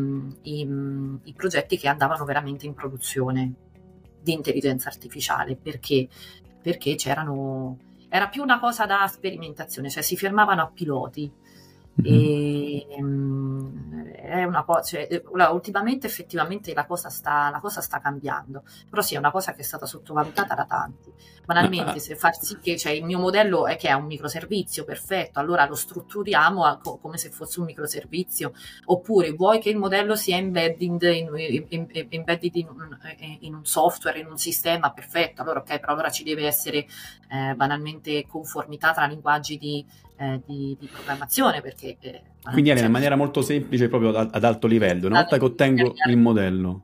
[0.43, 0.69] i,
[1.25, 3.53] i progetti che andavano veramente in produzione
[4.23, 6.09] di intelligenza artificiale, perché?
[6.63, 7.77] Perché c'erano
[8.15, 11.29] era più una cosa da sperimentazione, cioè si fermavano a piloti.
[12.03, 18.01] E, um, è una cosa, cioè, eh, ultimamente effettivamente la cosa, sta, la cosa sta
[18.01, 21.13] cambiando, però sì, è una cosa che è stata sottovalutata da tanti.
[21.45, 25.39] Banalmente, se far sì che cioè, il mio modello è che è un microservizio, perfetto,
[25.39, 28.53] allora lo strutturiamo a, co- come se fosse un microservizio,
[28.87, 34.27] oppure vuoi che il modello sia embedded in, in, in, embedded in un software, in
[34.27, 36.87] un sistema, perfetto, allora ok, però allora ci deve essere
[37.29, 39.85] eh, banalmente conformità tra linguaggi di
[40.17, 41.61] eh, di, di, programmazione.
[41.61, 42.23] Perché, eh,
[42.53, 45.07] Quindi è in maniera molto semplice, proprio ad, ad alto livello.
[45.07, 46.83] Una volta che ottengo il modello,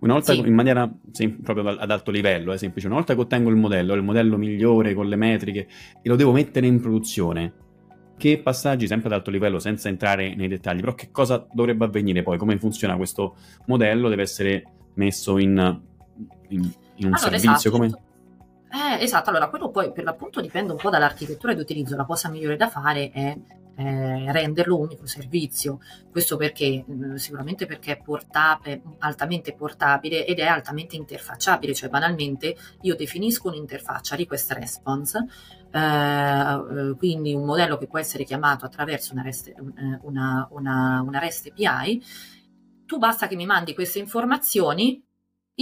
[0.00, 0.40] una volta sì.
[0.40, 3.94] in maniera sem- proprio ad alto livello, è semplice, una volta che ottengo il modello,
[3.94, 5.68] il modello migliore con le metriche,
[6.02, 7.52] e lo devo mettere in produzione.
[8.16, 12.22] Che passaggi, sempre ad alto livello, senza entrare nei dettagli, però che cosa dovrebbe avvenire
[12.22, 12.36] poi?
[12.36, 14.10] Come funziona questo modello?
[14.10, 15.48] Deve essere messo in,
[16.48, 17.50] in, in un allora, servizio?
[17.52, 17.70] Esatto.
[17.70, 17.90] Come...
[18.72, 22.28] Eh, esatto, allora quello poi per l'appunto dipende un po' dall'architettura di utilizzo, la cosa
[22.28, 23.36] migliore da fare è
[23.76, 25.80] eh, renderlo un microservizio.
[26.10, 26.84] Questo perché?
[26.88, 32.94] Mm, sicuramente perché è, porta- è altamente portabile ed è altamente interfacciabile, cioè banalmente io
[32.94, 35.26] definisco un'interfaccia request response,
[35.72, 39.54] eh, eh, quindi un modello che può essere chiamato attraverso una REST, eh,
[40.02, 42.02] una, una, una REST API,
[42.86, 45.02] tu basta che mi mandi queste informazioni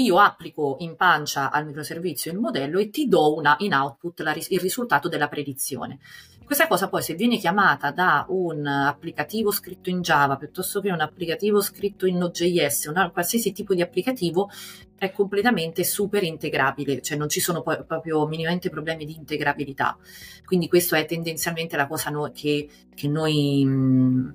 [0.03, 4.35] io applico in pancia al microservizio il modello e ti do una, in output la,
[4.35, 5.99] il risultato della predizione.
[6.45, 11.01] Questa cosa poi se viene chiamata da un applicativo scritto in Java piuttosto che un
[11.01, 14.49] applicativo scritto in Node.js, un qualsiasi tipo di applicativo,
[14.97, 19.99] è completamente super integrabile, cioè non ci sono poi proprio minimamente problemi di integrabilità.
[20.45, 24.29] Quindi questo è tendenzialmente la cosa no, che, che, noi, mm,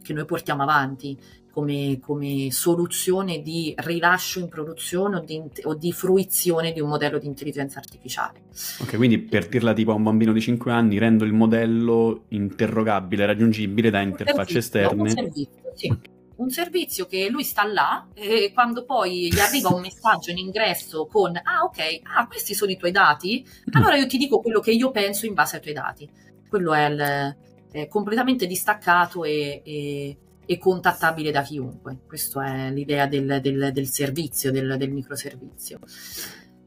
[0.00, 1.18] che noi portiamo avanti
[1.58, 7.18] come, come, soluzione di rilascio in produzione o di, o di, fruizione di un modello
[7.18, 8.42] di intelligenza artificiale.
[8.80, 13.26] Ok, quindi per dirla tipo a un bambino di 5 anni, rendo il modello interrogabile,
[13.26, 15.02] raggiungibile da interfacce esterne.
[15.02, 15.98] Un servizio, sì.
[16.36, 21.06] Un servizio che lui sta là e quando poi gli arriva un messaggio in ingresso
[21.06, 24.70] con ah ok, ah questi sono i tuoi dati, allora io ti dico quello che
[24.70, 26.08] io penso in base ai tuoi dati.
[26.48, 30.16] Quello è, il, completamente distaccato e, e
[30.50, 31.98] e contattabile da chiunque.
[32.06, 35.78] Questa è l'idea del, del, del servizio, del, del, microservizio.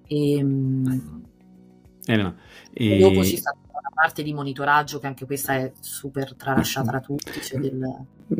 [0.06, 1.24] E, ehm,
[2.06, 2.36] eh no.
[2.72, 3.00] e...
[3.00, 7.42] Dopo ci sta una parte di monitoraggio che anche questa è super tralasciata da tutti,
[7.42, 7.82] cioè, del,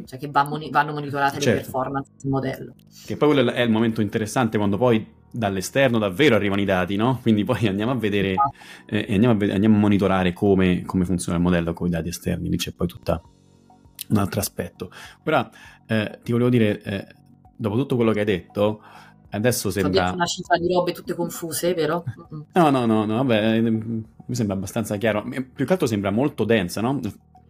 [0.06, 1.50] cioè che va moni- vanno monitorate certo.
[1.50, 2.76] le performance del modello.
[3.04, 7.18] Che poi quello è il momento interessante quando poi dall'esterno davvero arrivano i dati, no?
[7.20, 8.54] Quindi poi andiamo a vedere esatto.
[8.86, 12.10] eh, e andiamo a, andiamo a monitorare come, come funziona il modello con i dati
[12.10, 13.20] esterni, lì c'è poi tutta
[14.12, 14.92] un altro aspetto.
[15.26, 15.50] Ora,
[15.86, 17.08] eh, ti volevo dire, eh,
[17.56, 18.82] dopo tutto quello che hai detto,
[19.30, 20.04] adesso sembra...
[20.04, 22.04] Detto una cifra di robe tutte confuse, vero?
[22.54, 25.24] No, no, no, no, vabbè, eh, mi sembra abbastanza chiaro.
[25.54, 27.00] Più che altro sembra molto densa, no?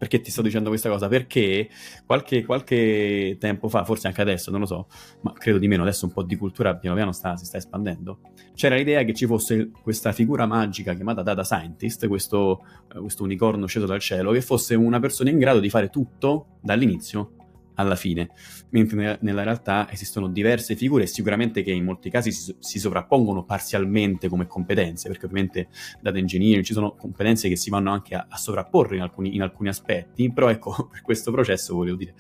[0.02, 1.08] Perché ti sto dicendo questa cosa?
[1.08, 1.70] Perché
[2.08, 4.88] qualche, qualche, tempo fa, forse anche adesso, non lo so,
[5.22, 8.22] ma credo di meno, adesso un po' di cultura piano piano sta, si sta espandendo,
[8.56, 13.68] c'era l'idea che ci fosse questa figura magica chiamata data scientist, questo, eh, questo unicorno
[13.68, 17.34] sceso dal cielo, che fosse una persona in grado di fare tutto dall'inizio
[17.76, 18.30] alla fine,
[18.70, 24.28] mentre nella realtà esistono diverse figure sicuramente che in molti casi si, si, sovrappongono parzialmente
[24.28, 25.70] come competenze, perché ovviamente
[26.02, 29.42] data engineering ci sono competenze che si vanno anche a, a sovrapporre in alcuni, in
[29.42, 32.14] alcuni, aspetti, però ecco, per questo processo volevo dire,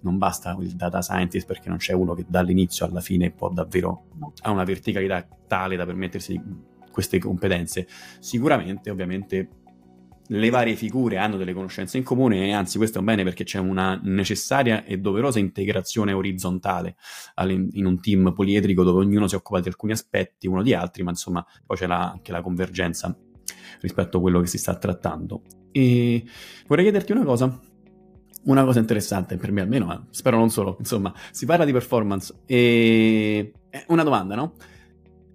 [0.00, 4.06] non basta il data scientist perché non c'è uno che dall'inizio alla fine può davvero,
[4.42, 6.40] ha una verticalità tale da permettersi
[6.98, 7.86] queste competenze.
[8.18, 9.48] Sicuramente, ovviamente,
[10.28, 13.44] le varie figure hanno delle conoscenze in comune e anzi questo è un bene perché
[13.44, 16.96] c'è una necessaria e doverosa integrazione orizzontale
[17.72, 21.10] in un team poliedrico dove ognuno si occupa di alcuni aspetti, uno di altri, ma
[21.10, 23.16] insomma poi c'è la, anche la convergenza
[23.80, 25.42] rispetto a quello che si sta trattando.
[25.72, 26.24] E
[26.66, 27.60] vorrei chiederti una cosa,
[28.44, 32.34] una cosa interessante per me almeno, ma spero non solo, insomma, si parla di performance
[32.46, 33.52] e
[33.88, 34.54] una domanda, no?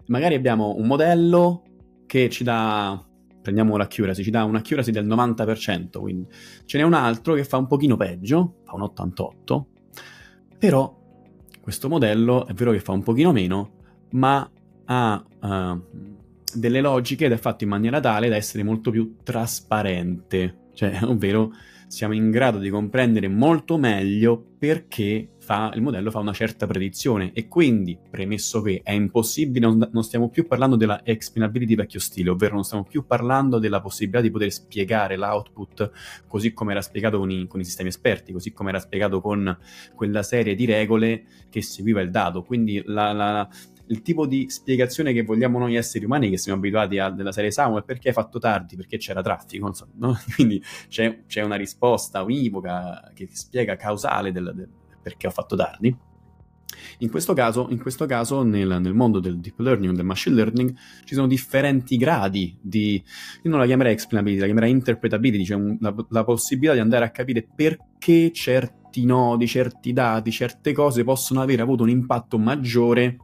[0.08, 1.64] Magari abbiamo un modello
[2.06, 3.04] che ci dà
[3.44, 6.28] prendiamo l'accuracy, ci dà un'accuracy del 90%, quindi
[6.66, 9.68] ce n'è un altro che fa un pochino peggio, fa un 88,
[10.58, 11.00] però
[11.62, 13.74] questo modello è vero che fa un pochino meno,
[14.12, 14.50] ma
[14.86, 15.82] ha uh,
[16.56, 21.52] delle logiche ed è fatto in maniera tale da essere molto più trasparente, cioè, ovvero
[21.94, 27.32] siamo in grado di comprendere molto meglio perché fa, il modello fa una certa predizione
[27.34, 32.32] e quindi, premesso che è impossibile, non, non stiamo più parlando della explainability vecchio stile,
[32.32, 35.92] ovvero non stiamo più parlando della possibilità di poter spiegare l'output
[36.28, 39.56] così come era spiegato con i, con i sistemi esperti, così come era spiegato con
[39.94, 42.42] quella serie di regole che seguiva il dato.
[42.42, 43.48] Quindi la, la
[43.88, 47.52] il tipo di spiegazione che vogliamo noi esseri umani, che siamo abituati a della serie
[47.52, 50.18] Samuel, perché hai fatto tardi, perché c'era traffico, so, no?
[50.36, 54.70] quindi c'è, c'è, una risposta univoca che spiega causale del, del
[55.04, 55.96] perché ho fatto tardi.
[57.00, 60.74] In questo caso, in questo caso nel, nel, mondo del deep learning, del machine learning,
[61.04, 62.96] ci sono differenti gradi di,
[63.44, 67.06] io non la chiamerei explainability, la chiamerei interpretability, cioè un, la, la possibilità di andare
[67.06, 73.18] a capire perché certi nodi, certi dati, certe cose possono avere avuto un impatto maggiore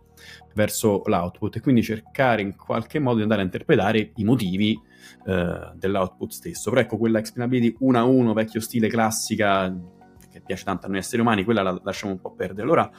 [0.53, 4.79] verso l'output e quindi cercare in qualche modo di andare a interpretare i motivi
[5.25, 6.69] eh, dell'output stesso.
[6.69, 9.75] Però ecco, quella explainability 1 a 1, vecchio stile classica,
[10.32, 12.63] che piace tanto a noi esseri umani, quella la lasciamo un po' perdere.
[12.63, 12.89] Allora,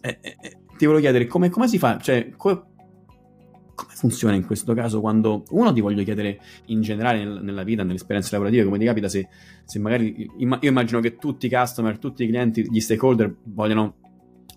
[0.00, 2.72] eh, eh, eh ti volevo chiedere come, come si fa, cioè, co-
[3.74, 7.82] come funziona in questo caso quando uno ti voglio chiedere in generale nel, nella vita,
[7.82, 9.28] nelle esperienze lavorative, come ti capita se,
[9.64, 13.96] se magari io immagino che tutti i customer, tutti i clienti, gli stakeholder vogliono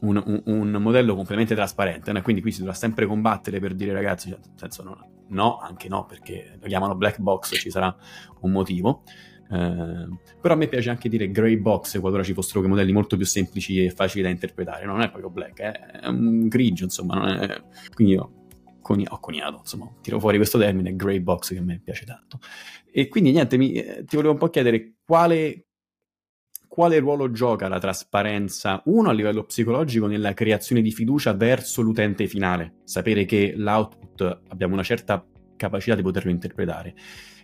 [0.02, 2.22] un, un, modello completamente trasparente, né?
[2.22, 5.88] quindi qui si dovrà sempre combattere per dire ragazzi, cioè, nel senso no, no, anche
[5.88, 7.96] no, perché lo chiamano black box, ci sarà
[8.42, 9.04] un motivo.
[9.52, 10.08] Eh,
[10.42, 13.84] però a me piace anche dire grey box qualora ci fossero modelli molto più semplici
[13.84, 15.72] e facili da interpretare, non è proprio black, eh?
[15.72, 17.62] è un grigio, insomma, è...
[17.94, 18.32] quindi io
[18.86, 22.40] coni- ho coniato, insomma, tiro fuori questo termine, grey box, che a me piace tanto.
[22.92, 25.65] E quindi niente, mi, eh, ti volevo un po' chiedere quale,
[26.76, 32.28] quale ruolo gioca la trasparenza, uno a livello psicologico, nella creazione di fiducia verso l'utente
[32.28, 36.94] finale, sapere che l'output abbiamo una certa capacità di poterlo interpretare,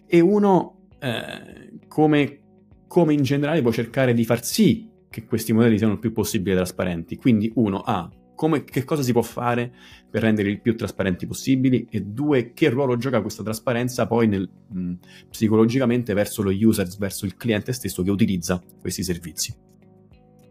[0.05, 2.39] e uno eh, come,
[2.87, 6.57] come in generale può cercare di far sì che questi modelli siano il più possibile
[6.57, 7.15] trasparenti.
[7.15, 8.11] Quindi uno ha
[8.41, 9.71] come, che cosa si può fare
[10.09, 14.49] per rendere il più trasparenti possibili e due, che ruolo gioca questa trasparenza poi nel,
[14.67, 14.93] mh,
[15.29, 19.55] psicologicamente verso lo user, verso il cliente stesso che utilizza questi servizi.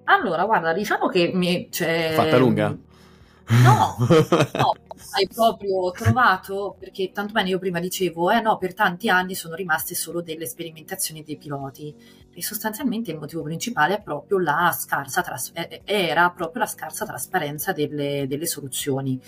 [0.05, 1.67] Allora, guarda, diciamo che mi...
[1.69, 2.69] Cioè, Fatta lunga?
[2.69, 3.97] No,
[4.55, 4.73] no,
[5.17, 9.57] hai proprio trovato, perché tanto bene io prima dicevo, eh no, per tanti anni sono
[9.57, 11.93] rimaste solo delle sperimentazioni dei piloti
[12.41, 15.53] e sostanzialmente il motivo principale è proprio la scarsa, tras-
[15.85, 19.21] era proprio la scarsa trasparenza delle, delle soluzioni.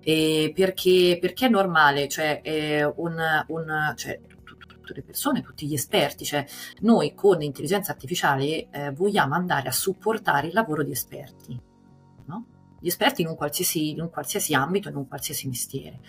[0.00, 2.40] Perché, perché è normale, cioè,
[2.96, 6.46] un, un, cioè tutte le persone, tutti gli esperti, cioè
[6.80, 11.60] noi con l'intelligenza artificiale eh, vogliamo andare a supportare il lavoro di esperti,
[12.24, 12.46] no?
[12.80, 16.00] Gli esperti in un, qualsiasi, in un qualsiasi ambito, in un qualsiasi mestiere.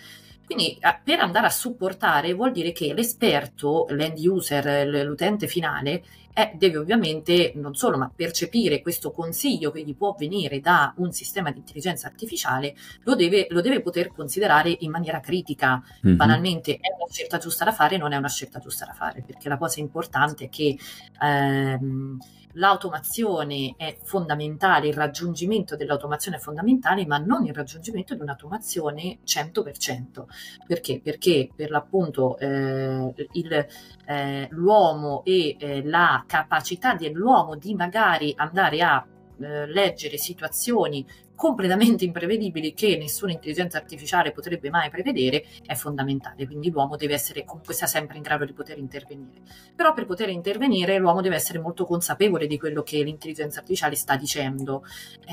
[0.46, 6.02] Quindi eh, per andare a supportare vuol dire che l'esperto, l'end user, l'utente finale,
[6.32, 11.12] eh, deve ovviamente non solo ma percepire questo consiglio che gli può venire da un
[11.12, 15.82] sistema di intelligenza artificiale, lo deve, lo deve poter considerare in maniera critica.
[16.06, 16.16] Mm-hmm.
[16.16, 19.48] Banalmente è una scelta giusta da fare, non è una scelta giusta da fare, perché
[19.48, 20.78] la cosa importante è che
[21.20, 22.18] ehm,
[22.52, 30.24] l'automazione è fondamentale, il raggiungimento dell'automazione è fondamentale, ma non il raggiungimento di un'automazione 100%.
[30.66, 31.00] Perché?
[31.02, 33.66] Perché per l'appunto eh, il,
[34.06, 39.06] eh, l'uomo e eh, la capacità dell'uomo di magari andare a
[39.40, 41.06] eh, leggere situazioni
[41.40, 47.46] completamente imprevedibili che nessuna intelligenza artificiale potrebbe mai prevedere è fondamentale, quindi l'uomo deve essere
[47.46, 49.40] comunque sia sempre in grado di poter intervenire.
[49.74, 54.16] Però per poter intervenire l'uomo deve essere molto consapevole di quello che l'intelligenza artificiale sta
[54.16, 54.84] dicendo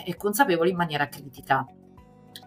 [0.06, 1.66] e consapevole in maniera critica.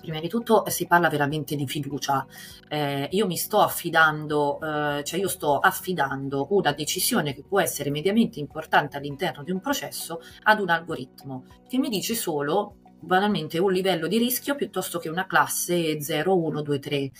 [0.00, 2.26] Prima di tutto si parla veramente di fiducia.
[2.66, 7.90] Eh, io mi sto affidando, eh, cioè io sto affidando una decisione che può essere
[7.90, 13.72] mediamente importante all'interno di un processo ad un algoritmo che mi dice solo banalmente un
[13.72, 17.10] livello di rischio piuttosto che una classe 0, 1, 2, 3.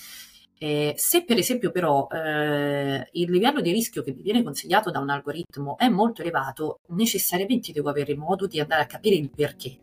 [0.63, 4.99] Eh, se per esempio però eh, il livello di rischio che mi viene consigliato da
[4.99, 9.79] un algoritmo è molto elevato, necessariamente devo avere modo di andare a capire il perché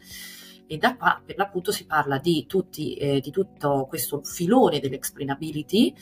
[0.67, 5.93] e da qua per l'appunto si parla di, tutti, eh, di tutto questo filone dell'explainability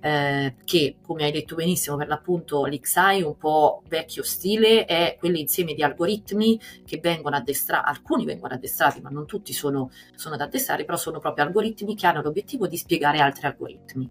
[0.00, 5.74] eh, che come hai detto benissimo per l'appunto l'XI un po' vecchio stile è quell'insieme
[5.74, 10.84] di algoritmi che vengono addestrati, alcuni vengono addestrati ma non tutti sono, sono da addestrare,
[10.84, 14.10] però sono proprio algoritmi che hanno l'obiettivo di spiegare altri algoritmi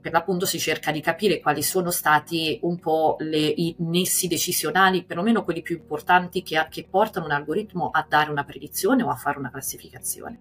[0.00, 5.04] per l'appunto si cerca di capire quali sono stati un po' le, i nessi decisionali,
[5.04, 9.14] perlomeno quelli più importanti che, che, portano un algoritmo a dare una predizione o a
[9.14, 10.40] fare una classificazione.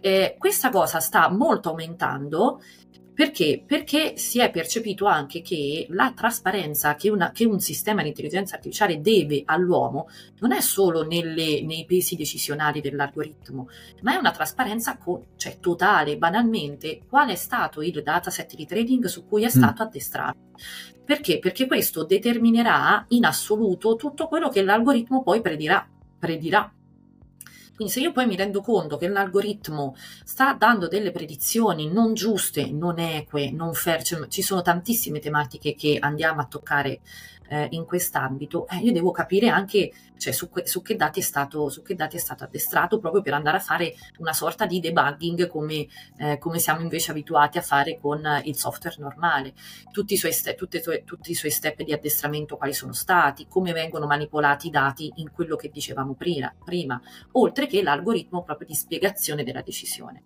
[0.00, 2.60] Eh, questa cosa sta molto aumentando
[3.18, 3.64] perché?
[3.66, 8.54] Perché si è percepito anche che la trasparenza che, una, che un sistema di intelligenza
[8.54, 10.06] artificiale deve all'uomo
[10.38, 13.70] non è solo nelle, nei pesi decisionali dell'algoritmo,
[14.02, 19.06] ma è una trasparenza co- cioè, totale, banalmente, qual è stato il dataset di trading
[19.06, 19.48] su cui è mm.
[19.48, 19.86] stato mm.
[19.86, 20.38] addestrato.
[21.04, 21.40] Perché?
[21.40, 25.84] Perché questo determinerà in assoluto tutto quello che l'algoritmo poi predirà.
[26.20, 26.72] predirà
[27.78, 32.72] quindi se io poi mi rendo conto che l'algoritmo sta dando delle predizioni non giuste,
[32.72, 36.98] non eque, non fair, cioè ci sono tantissime tematiche che andiamo a toccare
[37.48, 41.22] eh, in quest'ambito, eh, io devo capire anche cioè, su, que- su, che dati è
[41.22, 44.80] stato, su che dati è stato addestrato proprio per andare a fare una sorta di
[44.80, 45.86] debugging come,
[46.18, 49.54] eh, come siamo invece abituati a fare con il software normale.
[49.90, 53.72] Tutti i, suoi ste- tutte, tutti i suoi step di addestramento quali sono stati, come
[53.72, 57.00] vengono manipolati i dati in quello che dicevamo prima, prima
[57.32, 60.22] oltre che l'algoritmo proprio di spiegazione della decisione.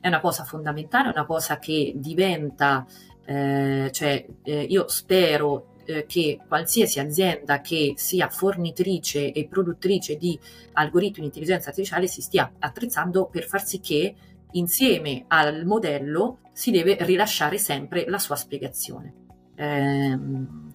[0.00, 2.86] È una cosa fondamentale, è una cosa che diventa,
[3.24, 10.38] eh, cioè eh, io spero eh, che qualsiasi azienda che sia fornitrice e produttrice di
[10.72, 14.14] algoritmi di intelligenza artificiale si stia attrezzando per far sì che
[14.52, 19.24] insieme al modello si deve rilasciare sempre la sua spiegazione.
[19.54, 20.18] Eh,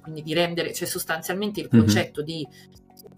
[0.02, 1.80] quindi di rendere, cioè sostanzialmente il mhm.
[1.80, 2.36] concetto mm-hmm.
[2.36, 2.48] di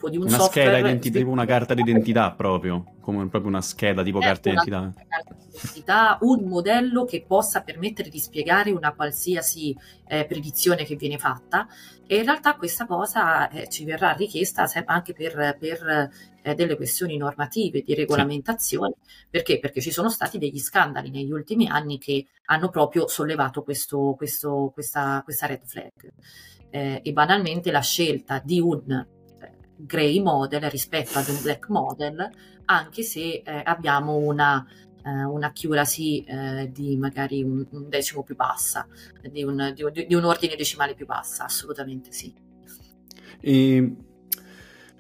[0.09, 0.69] di un una software...
[0.69, 4.93] scheda identità, tipo una carta d'identità proprio, come proprio una scheda tipo eh, carta d'identità.
[5.07, 9.75] Carta d'identità, un modello che possa permettere di spiegare una qualsiasi
[10.07, 11.67] eh, predizione che viene fatta
[12.05, 16.09] e in realtà questa cosa eh, ci verrà richiesta anche per, per
[16.43, 19.25] eh, delle questioni normative, di regolamentazione, sì.
[19.29, 19.59] perché?
[19.59, 24.71] Perché ci sono stati degli scandali negli ultimi anni che hanno proprio sollevato questo, questo,
[24.73, 26.13] questa, questa red flag.
[26.69, 29.05] Eh, e banalmente la scelta di un
[29.75, 32.29] grey model rispetto ad un black model,
[32.65, 34.65] anche se eh, abbiamo una,
[35.03, 38.87] eh, un'accuracy eh, di magari un, un, decimo più bassa,
[39.29, 42.33] di un, di, di un, ordine decimale più bassa, assolutamente sì.
[43.39, 43.95] E,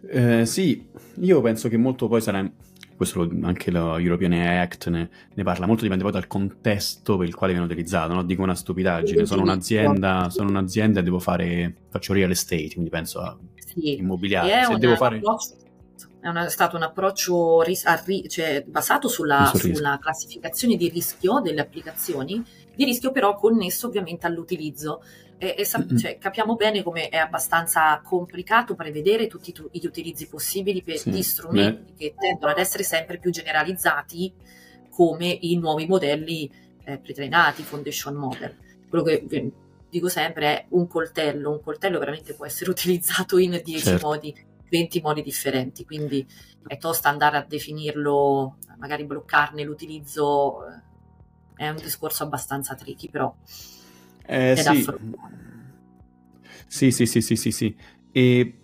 [0.09, 0.85] eh, sì,
[1.21, 2.49] io penso che molto poi sarà
[2.95, 7.35] questo anche lo European Act ne, ne, parla molto, dipende poi dal contesto per il
[7.35, 8.23] quale viene utilizzato, no?
[8.23, 13.19] dico una stupidaggine, sono un'azienda, sono un'azienda e devo fare, faccio real estate, quindi penso
[13.19, 13.37] a
[13.73, 13.97] sì.
[13.97, 15.21] immobiliare, se devo fare...
[16.19, 21.61] è una, stato un approccio ris- ri- cioè, basato sulla, sulla classificazione di rischio delle
[21.61, 22.43] applicazioni,
[22.73, 25.03] di rischio però connesso ovviamente all'utilizzo.
[25.37, 30.27] E, e sa- cioè, capiamo bene come è abbastanza complicato prevedere tutti tu- gli utilizzi
[30.27, 31.09] possibili per sì.
[31.09, 31.97] gli strumenti Beh.
[31.97, 34.33] che tendono ad essere sempre più generalizzati
[34.89, 36.49] come i nuovi modelli
[36.85, 38.55] eh, pretrainati, foundation model.
[38.87, 39.25] Quello che
[39.93, 44.07] dico sempre è un coltello, un coltello veramente può essere utilizzato in 10 certo.
[44.07, 44.35] modi,
[44.67, 46.25] 20 modi differenti, quindi
[46.65, 53.35] è tosta andare a definirlo, magari bloccarne l'utilizzo, eh, è un discorso abbastanza tricky, però
[54.25, 54.83] eh, è sì.
[54.83, 54.97] da
[56.65, 57.75] Sì, sì, sì, sì, sì, sì.
[58.11, 58.57] E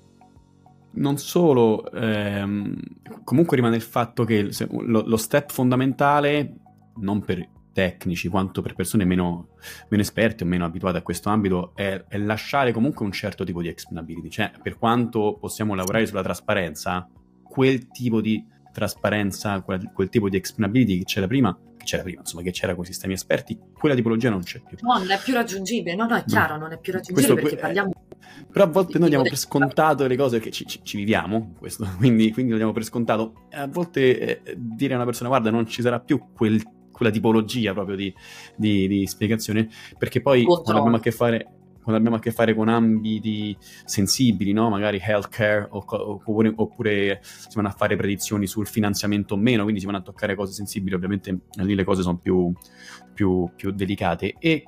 [0.94, 2.76] non solo, ehm,
[3.24, 6.56] comunque rimane il fatto che lo, lo step fondamentale,
[6.96, 7.48] non per
[7.80, 9.56] tecnici quanto per persone meno,
[9.88, 13.62] meno esperte o meno abituate a questo ambito è, è, lasciare comunque un certo tipo
[13.62, 14.30] di explainability.
[14.30, 17.08] Cioè, per quanto possiamo lavorare sulla trasparenza,
[17.42, 22.20] quel tipo di trasparenza, quel, quel tipo di explainability che c'era prima, che c'era prima,
[22.20, 24.76] insomma, che c'era con i sistemi esperti, quella tipologia non c'è più.
[24.82, 25.96] No, non è più raggiungibile.
[25.96, 26.64] No, no, è chiaro, no.
[26.64, 27.92] non è più raggiungibile Questo, perché parliamo...
[28.52, 31.88] Però a volte noi diamo per scontato le cose che ci, ci, ci viviamo, questo,
[31.98, 33.48] quindi, quindi, lo diamo per scontato.
[33.52, 36.62] A volte eh, dire a una persona, guarda, non ci sarà più quel
[37.00, 38.14] quella tipologia proprio di,
[38.58, 42.54] di, di spiegazione, perché poi quando abbiamo a che fare quando abbiamo a che fare
[42.54, 44.70] con ambiti sensibili, no?
[44.70, 49.88] magari healthcare oppure, oppure, si vanno a fare predizioni sul finanziamento o meno, quindi si
[49.88, 52.54] vanno a toccare cose sensibili, ovviamente lì le cose sono più,
[53.12, 54.36] più, più delicate.
[54.38, 54.68] E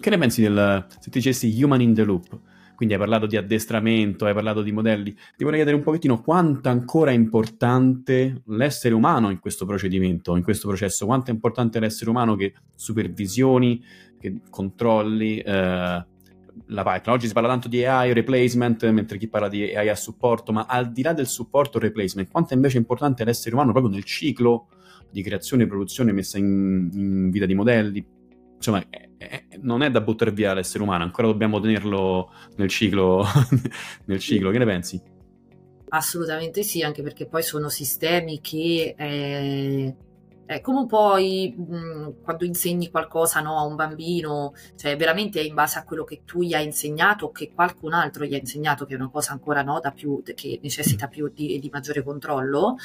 [0.00, 2.40] che ne pensi del, se ti dicessi human in the loop?
[2.80, 6.70] Quindi hai parlato di addestramento, hai parlato di modelli, ti vorrei chiedere un pochettino quanto
[6.70, 12.08] ancora è importante l'essere umano in questo procedimento, in questo processo, quanto è importante l'essere
[12.08, 13.84] umano che supervisioni,
[14.18, 16.06] che controlli eh, la
[16.82, 17.02] pipeline.
[17.08, 20.64] Oggi si parla tanto di AI replacement, mentre chi parla di AI a supporto, ma
[20.66, 24.68] al di là del supporto replacement, quanto è invece importante l'essere umano proprio nel ciclo
[25.10, 28.02] di creazione produzione messa in, in vita di modelli,
[28.60, 33.24] insomma, è, è, non è da buttare via l'essere umano, ancora dobbiamo tenerlo nel ciclo,
[34.04, 34.50] nel ciclo.
[34.50, 35.02] Che ne pensi?
[35.88, 39.96] Assolutamente sì, anche perché poi sono sistemi che eh,
[40.44, 45.54] è come poi mh, quando insegni qualcosa no, a un bambino, cioè veramente è in
[45.54, 48.84] base a quello che tu gli hai insegnato o che qualcun altro gli ha insegnato,
[48.84, 52.76] che è una cosa ancora no, più, che necessita più di, di maggiore controllo,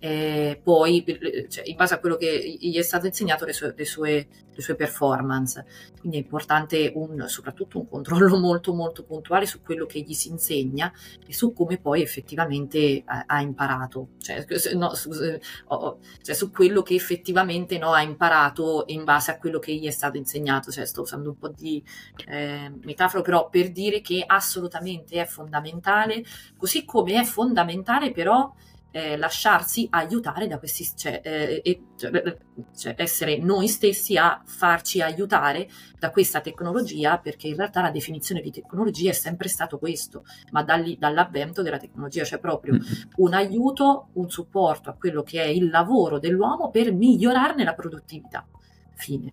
[0.00, 1.02] eh, poi
[1.48, 4.62] cioè, in base a quello che gli è stato insegnato le sue, le sue, le
[4.62, 5.64] sue performance.
[5.98, 10.28] Quindi è importante un, soprattutto un controllo molto molto puntuale su quello che gli si
[10.28, 10.92] insegna
[11.26, 14.44] e su come poi effettivamente ha, ha imparato, cioè,
[14.74, 19.74] no, su, cioè, su, quello che effettivamente no, ha imparato in base a quello che
[19.74, 20.70] gli è stato insegnato.
[20.70, 21.82] Cioè, sto usando un po' di
[22.26, 26.24] eh, metafora però per dire che assolutamente è fondamentale,
[26.56, 28.52] così come è fondamentale però
[28.94, 32.36] eh, lasciarsi aiutare da questi, cioè, eh, cioè,
[32.78, 35.68] cioè, essere noi stessi a farci aiutare
[35.98, 40.62] da questa tecnologia, perché in realtà la definizione di tecnologia è sempre stato questo, ma
[40.62, 42.78] dall'ì, dall'avvento della tecnologia, cioè proprio
[43.16, 48.46] un aiuto, un supporto a quello che è il lavoro dell'uomo per migliorarne la produttività.
[48.94, 49.32] Fine.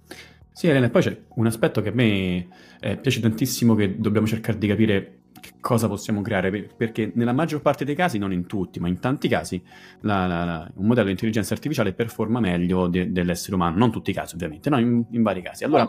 [0.52, 2.48] Sì, Elena, poi c'è un aspetto che a me
[2.80, 5.21] eh, piace tantissimo, che dobbiamo cercare di capire
[5.60, 9.28] cosa possiamo creare, perché nella maggior parte dei casi, non in tutti, ma in tanti
[9.28, 9.62] casi,
[10.02, 14.12] la, la, la, un modello di intelligenza artificiale performa meglio de, dell'essere umano, non tutti
[14.12, 15.64] i casi ovviamente, no, in, in vari casi.
[15.64, 15.86] Allora,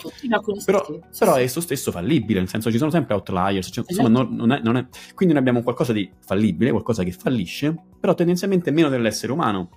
[0.64, 0.84] però,
[1.18, 4.28] però, è esso stesso fallibile, nel senso ci sono sempre outliers, cioè, insomma, esatto.
[4.28, 8.14] non, non è, non è, quindi noi abbiamo qualcosa di fallibile, qualcosa che fallisce, però
[8.14, 9.70] tendenzialmente meno dell'essere umano.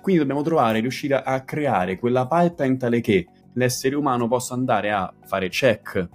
[0.00, 4.90] Quindi dobbiamo trovare, riuscire a, a creare quella pipeline tale che l'essere umano possa andare
[4.90, 6.08] a fare check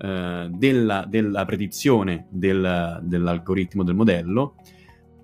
[0.00, 4.54] eh, della, della, predizione del, dell'algoritmo del modello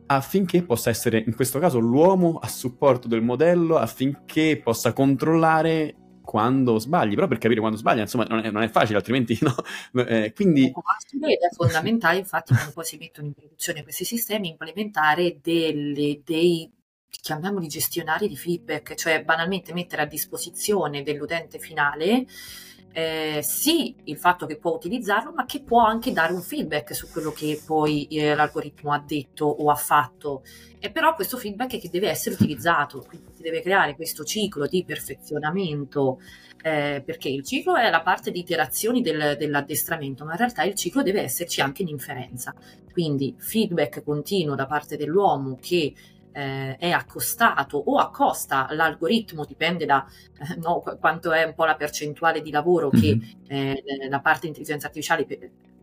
[0.06, 6.78] affinché possa essere in questo caso l'uomo a supporto del modello affinché possa controllare quando
[6.78, 9.54] sbagli, però per capire quando sbaglia, insomma, non è, non è facile, altrimenti no.
[10.02, 10.68] Eh, quindi...
[10.70, 16.72] È fondamentale, infatti, quando poi si mettono in produzione questi sistemi, implementare delle, dei,
[17.20, 22.26] chiamiamoli gestionari di feedback, cioè banalmente mettere a disposizione dell'utente finale
[22.96, 27.08] eh, sì il fatto che può utilizzarlo, ma che può anche dare un feedback su
[27.10, 30.44] quello che poi eh, l'algoritmo ha detto o ha fatto.
[30.78, 34.66] E però questo feedback è che deve essere utilizzato, quindi si deve creare questo ciclo
[34.68, 36.20] di perfezionamento,
[36.62, 40.74] eh, perché il ciclo è la parte di iterazioni del, dell'addestramento, ma in realtà il
[40.74, 42.54] ciclo deve esserci anche in inferenza.
[42.92, 45.92] Quindi feedback continuo da parte dell'uomo che
[46.34, 50.04] eh, è accostato o accosta l'algoritmo, dipende da
[50.38, 53.30] eh, no, quanto è un po' la percentuale di lavoro che mm-hmm.
[53.46, 55.24] eh, la parte di intelligenza artificiale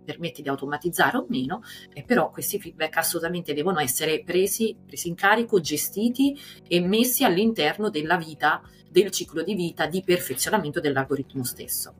[0.04, 1.62] permette di automatizzare o meno,
[1.94, 6.38] eh, però questi feedback assolutamente devono essere presi, presi in carico, gestiti
[6.68, 11.96] e messi all'interno della vita, del ciclo di vita di perfezionamento dell'algoritmo stesso.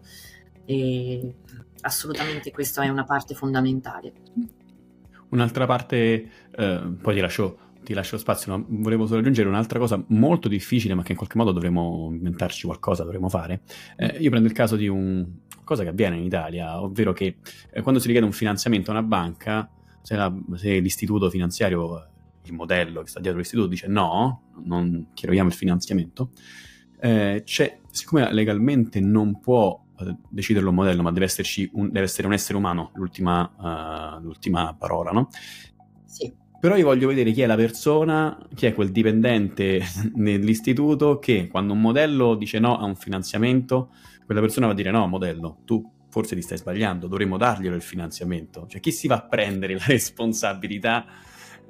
[0.66, 1.36] E
[1.82, 4.14] assolutamente questa è una parte fondamentale.
[5.30, 10.04] Un'altra parte, eh, poi ti lascio, ti lascio spazio, ma volevo solo aggiungere un'altra cosa
[10.08, 13.62] molto difficile, ma che in qualche modo dovremmo inventarci qualcosa, dovremmo fare.
[13.96, 15.28] Eh, io prendo il caso di un
[15.72, 17.38] cosa che avviene in Italia, ovvero che
[17.72, 19.70] eh, quando si richiede un finanziamento a una banca,
[20.02, 22.08] se, la, se l'istituto finanziario,
[22.44, 26.32] il modello che sta dietro l'istituto dice no, non chiariamo il finanziamento,
[27.00, 31.28] eh, siccome legalmente non può eh, deciderlo un modello, ma deve,
[31.74, 35.30] un, deve, essere un essere umano l'ultima, uh, l'ultima parola, no?
[36.06, 36.41] Sì.
[36.62, 39.82] Però io voglio vedere chi è la persona, chi è quel dipendente
[40.14, 43.90] nell'istituto che quando un modello dice no a un finanziamento,
[44.28, 47.82] quella persona va a dire no, modello, tu forse ti stai sbagliando, dovremmo darglielo il
[47.82, 48.68] finanziamento.
[48.68, 51.06] Cioè chi si va a prendere la responsabilità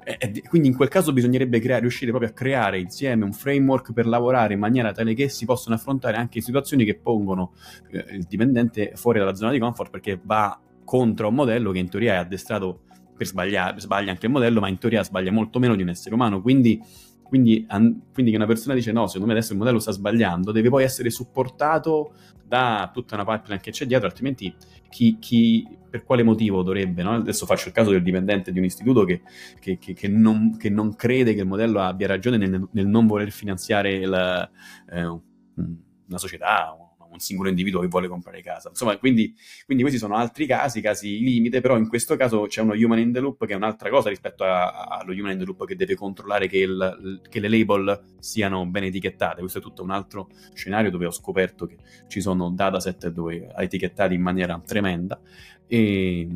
[0.04, 4.06] e quindi in quel caso bisognerebbe creare, riuscire proprio a creare insieme un framework per
[4.06, 7.54] lavorare in maniera tale che si possano affrontare anche situazioni che pongono
[7.90, 11.88] eh, il dipendente fuori dalla zona di comfort perché va contro un modello che in
[11.88, 12.80] teoria è addestrato
[13.16, 16.14] per sbagliare, sbaglia anche il modello, ma in teoria sbaglia molto meno di un essere
[16.14, 16.40] umano.
[16.40, 16.80] Quindi,
[17.22, 20.68] quindi, an- che una persona dice no, secondo me adesso il modello sta sbagliando, deve
[20.68, 22.12] poi essere supportato
[22.52, 24.54] da tutta una pipeline che c'è dietro, altrimenti
[24.90, 27.14] chi, chi per quale motivo dovrebbe, no?
[27.14, 29.22] adesso faccio il caso del dipendente di un istituto che,
[29.58, 33.30] che, che, che non, non, crede che il modello abbia ragione nel, nel non voler
[33.30, 34.50] finanziare il,
[34.90, 36.76] eh, una società,
[37.12, 38.70] un singolo individuo che vuole comprare casa.
[38.70, 39.34] Insomma, quindi,
[39.64, 43.12] quindi, questi sono altri casi, casi limite, però in questo caso c'è uno human in
[43.12, 46.48] the loop che è un'altra cosa rispetto allo human in the loop che deve controllare
[46.48, 49.40] che, il, che, le label siano ben etichettate.
[49.40, 51.76] Questo è tutto un altro scenario dove ho scoperto che
[52.08, 55.20] ci sono dataset dove etichettati in maniera tremenda
[55.66, 56.28] e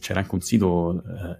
[0.00, 1.38] c'era anche un sito, eh,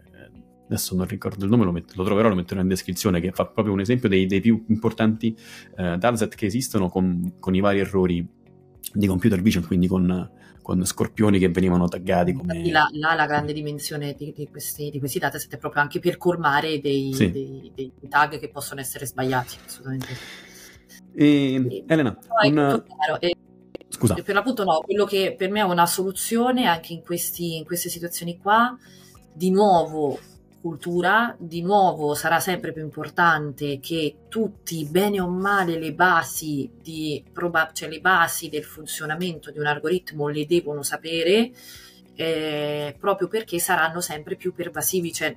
[0.66, 3.46] adesso non ricordo il nome, lo, metto, lo, troverò, lo metterò in descrizione, che fa
[3.46, 5.34] proprio un esempio dei, dei più importanti
[5.76, 8.26] eh, dataset che esistono con, con, i vari errori
[8.92, 10.30] di computer vision, quindi con,
[10.62, 12.70] con scorpioni che venivano taggati come...
[12.70, 16.16] Là, là la grande dimensione di, di, questi, di questi dataset è proprio anche per
[16.16, 17.30] colmare dei, sì.
[17.30, 20.06] dei, dei tag che possono essere sbagliati, assolutamente.
[21.14, 22.84] E, Elena, poi, un...
[22.86, 23.34] chiaro, e,
[23.88, 24.14] Scusa.
[24.14, 27.88] Per l'appunto no, quello che per me è una soluzione anche in, questi, in queste
[27.88, 28.76] situazioni qua,
[29.32, 30.18] di nuovo
[30.60, 37.24] cultura, di nuovo sarà sempre più importante che tutti, bene o male, le basi, di,
[37.72, 41.52] cioè le basi del funzionamento di un algoritmo le devono sapere,
[42.14, 45.12] eh, proprio perché saranno sempre più pervasivi.
[45.12, 45.36] Cioè,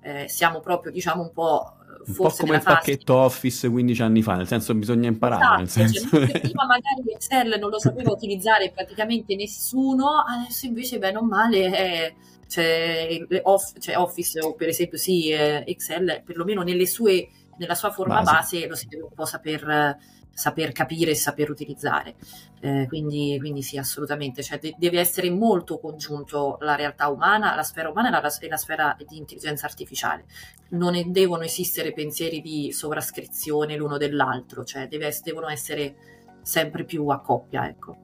[0.00, 4.34] eh, siamo proprio, diciamo, un po' un po' come il pacchetto Office 15 anni fa,
[4.34, 5.62] nel senso bisogna imparare.
[5.62, 6.08] Esatto, nel senso...
[6.08, 11.70] cioè, prima magari Excel non lo sapeva utilizzare praticamente nessuno, adesso invece bene o male
[11.70, 12.14] è,
[12.48, 17.28] c'è, off, c'è, Office o per esempio sì, Excel, perlomeno nelle sue,
[17.58, 19.96] nella sua forma base, base lo si deve un po' saper
[20.36, 22.16] saper capire e saper utilizzare.
[22.60, 27.62] Eh, quindi, quindi, sì, assolutamente, cioè, de- deve essere molto congiunto la realtà umana, la
[27.62, 30.26] sfera umana e la, e la sfera di intelligenza artificiale.
[30.70, 35.96] Non è, devono esistere pensieri di sovrascrizione l'uno dell'altro, cioè deve, devono essere
[36.42, 37.96] sempre più a coppia, ecco.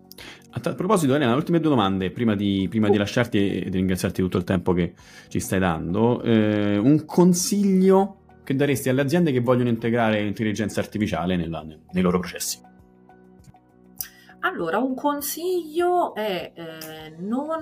[0.55, 3.77] A tal proposito, Elena, le ultime due domande prima di, prima di lasciarti e di
[3.77, 4.95] ringraziarti tutto il tempo che
[5.29, 6.23] ci stai dando.
[6.23, 8.22] Eh, un consiglio
[8.53, 12.61] che daresti alle aziende che vogliono integrare l'intelligenza artificiale nella, nei loro processi?
[14.41, 17.59] Allora, un consiglio è eh, non...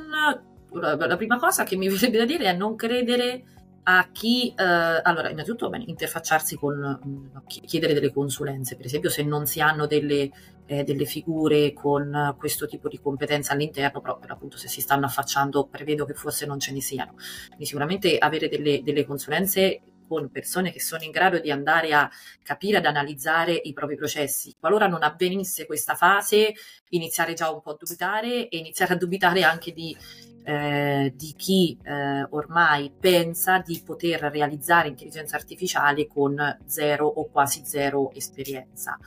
[0.73, 3.43] La prima cosa che mi verrebbe da dire è non credere
[3.83, 7.37] a chi, eh, allora innanzitutto bene, interfacciarsi con, mm,
[7.67, 10.31] chiedere delle consulenze, per esempio se non si hanno delle,
[10.67, 15.07] eh, delle figure con questo tipo di competenza all'interno, però per appunto se si stanno
[15.07, 17.15] affacciando prevedo che forse non ce ne siano.
[17.49, 19.81] Quindi sicuramente avere delle, delle consulenze
[20.11, 22.11] con persone che sono in grado di andare a
[22.43, 24.57] capire, ad analizzare i propri processi.
[24.59, 26.53] Qualora non avvenisse questa fase,
[26.89, 29.97] iniziare già un po' a dubitare e iniziare a dubitare anche di,
[30.43, 37.63] eh, di chi eh, ormai pensa di poter realizzare intelligenza artificiale con zero o quasi
[37.65, 38.99] zero esperienza.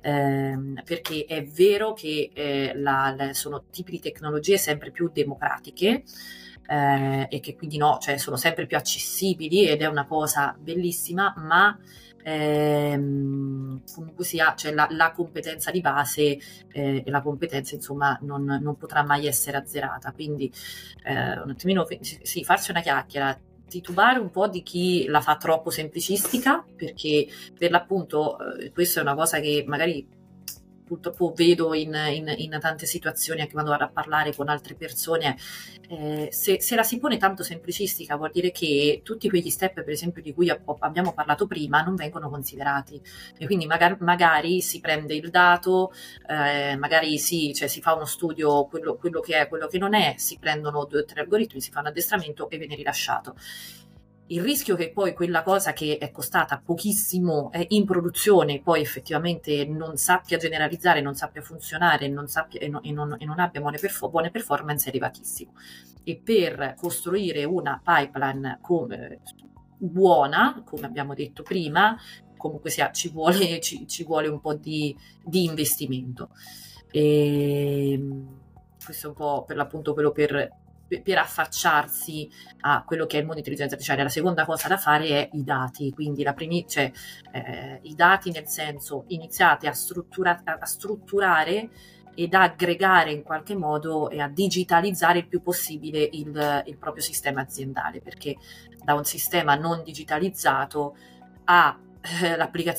[0.00, 6.04] Eh, perché è vero che eh, la, la, sono tipi di tecnologie sempre più democratiche,
[6.68, 11.34] eh, e che quindi no, cioè sono sempre più accessibili ed è una cosa bellissima,
[11.36, 11.78] ma
[12.22, 16.38] ehm, comunque sia, cioè la, la, competenza di base
[16.72, 20.12] eh, e la competenza insomma non, non, potrà mai essere azzerata.
[20.12, 20.52] Quindi
[21.04, 23.38] eh, un attimino sì, farsi una chiacchiera,
[23.68, 29.02] titubare un po' di chi la fa troppo semplicistica, perché per l'appunto eh, questa è
[29.02, 30.15] una cosa che magari
[30.86, 35.36] purtroppo vedo in, in, in, tante situazioni anche quando vado a parlare con altre persone,
[35.88, 39.90] eh, se, se, la si pone tanto semplicistica vuol dire che tutti quegli step, per
[39.90, 43.00] esempio, di cui abbiamo parlato prima, non vengono considerati.
[43.36, 45.92] E quindi magari, magari si prende il dato,
[46.28, 49.94] eh, magari sì, cioè si fa uno studio, quello, quello che è, quello che non
[49.94, 53.34] è, si prendono due o tre algoritmi, si fa un addestramento e viene rilasciato
[54.28, 59.64] il rischio che poi quella cosa che è costata pochissimo eh, in produzione poi effettivamente
[59.66, 63.60] non sappia generalizzare, non sappia funzionare non sappia, e, no, e, non, e, non, abbia
[63.60, 65.52] buone, perf- buone, performance è elevatissimo.
[66.02, 69.20] E per costruire una pipeline come,
[69.76, 71.96] buona, come abbiamo detto prima,
[72.36, 76.30] comunque sia, ci vuole, ci, ci vuole un po' di, di investimento.
[76.90, 78.40] E ehm,
[78.84, 82.30] questo è un po' per l'appunto quello per per affacciarsi
[82.60, 84.04] a quello che è il mondo di intelligenza artificiale.
[84.04, 86.90] La seconda cosa da fare è i dati, quindi la primi, cioè,
[87.32, 91.68] eh, i dati nel senso iniziate a, struttura, a strutturare
[92.14, 97.42] ed aggregare in qualche modo e a digitalizzare il più possibile il, il proprio sistema
[97.42, 98.36] aziendale, perché
[98.82, 100.96] da un sistema non digitalizzato
[101.44, 101.78] a
[102.22, 102.36] eh,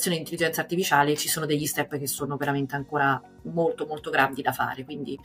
[0.08, 4.52] di intelligenza artificiale ci sono degli step che sono veramente ancora molto molto grandi da
[4.52, 5.18] fare, quindi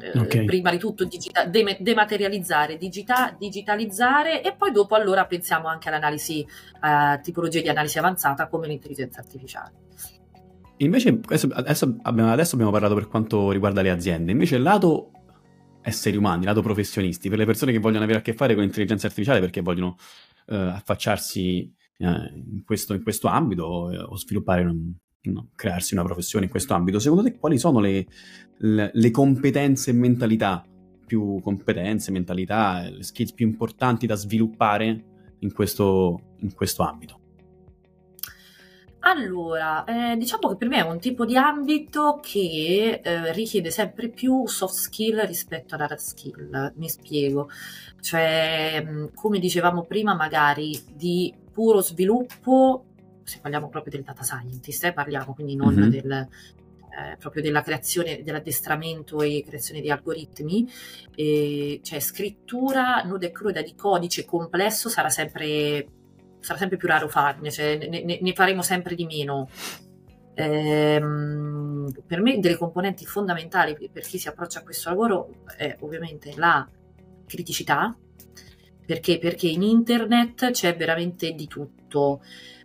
[0.00, 0.44] eh, okay.
[0.44, 6.44] prima di tutto digita- de- dematerializzare, digita- digitalizzare e poi dopo allora pensiamo anche all'analisi,
[6.80, 9.72] uh, tipologie di analisi avanzata come l'intelligenza artificiale.
[10.78, 15.10] Invece adesso, adesso, abbiamo, adesso abbiamo parlato per quanto riguarda le aziende, invece il lato
[15.82, 19.06] esseri umani, lato professionisti, per le persone che vogliono avere a che fare con l'intelligenza
[19.06, 19.96] artificiale perché vogliono
[20.46, 24.92] uh, affacciarsi uh, in, questo, in, questo, ambito o sviluppare un,
[25.30, 28.06] no, crearsi una professione in questo ambito, secondo te quali sono le,
[28.58, 30.64] le, le competenze e mentalità
[31.06, 35.04] più competenze, mentalità, le skills più importanti da sviluppare
[35.40, 37.20] in questo, in questo ambito?
[39.06, 44.08] Allora, eh, diciamo che per me è un tipo di ambito che eh, richiede sempre
[44.08, 46.72] più soft skill rispetto ad hard skill.
[46.76, 47.50] Mi spiego.
[48.00, 52.93] Cioè, come dicevamo prima, magari di puro sviluppo
[53.24, 55.88] se parliamo proprio del data scientist, eh, parliamo quindi non mm-hmm.
[55.88, 56.28] del,
[56.94, 60.70] eh, proprio della creazione, dell'addestramento e creazione di algoritmi,
[61.14, 65.88] e, cioè scrittura nuda e cruda di codice complesso sarà sempre,
[66.40, 69.48] sarà sempre più raro farne, cioè ne, ne, faremo sempre di meno.
[70.36, 76.32] Ehm, per me delle componenti fondamentali per chi si approccia a questo lavoro è ovviamente
[76.36, 76.68] la
[77.26, 77.96] criticità,
[78.86, 79.18] perché?
[79.18, 82.20] Perché in internet c'è veramente di tutto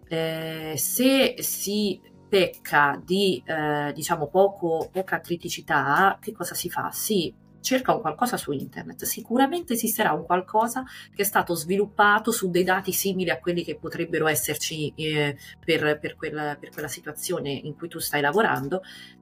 [0.09, 6.91] eh, se si pecca di eh, diciamo poco, poca criticità, che cosa si fa?
[6.91, 10.83] Si cerca un qualcosa su internet, sicuramente esisterà un qualcosa
[11.13, 15.99] che è stato sviluppato su dei dati simili a quelli che potrebbero esserci eh, per,
[15.99, 18.81] per, quel, per, quella situazione in cui tu stai lavorando,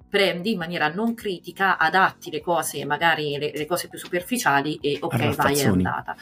[0.10, 4.98] prendi in maniera non critica, adatti le cose, magari le, le cose più superficiali e
[5.02, 6.16] ok, vai, è andata.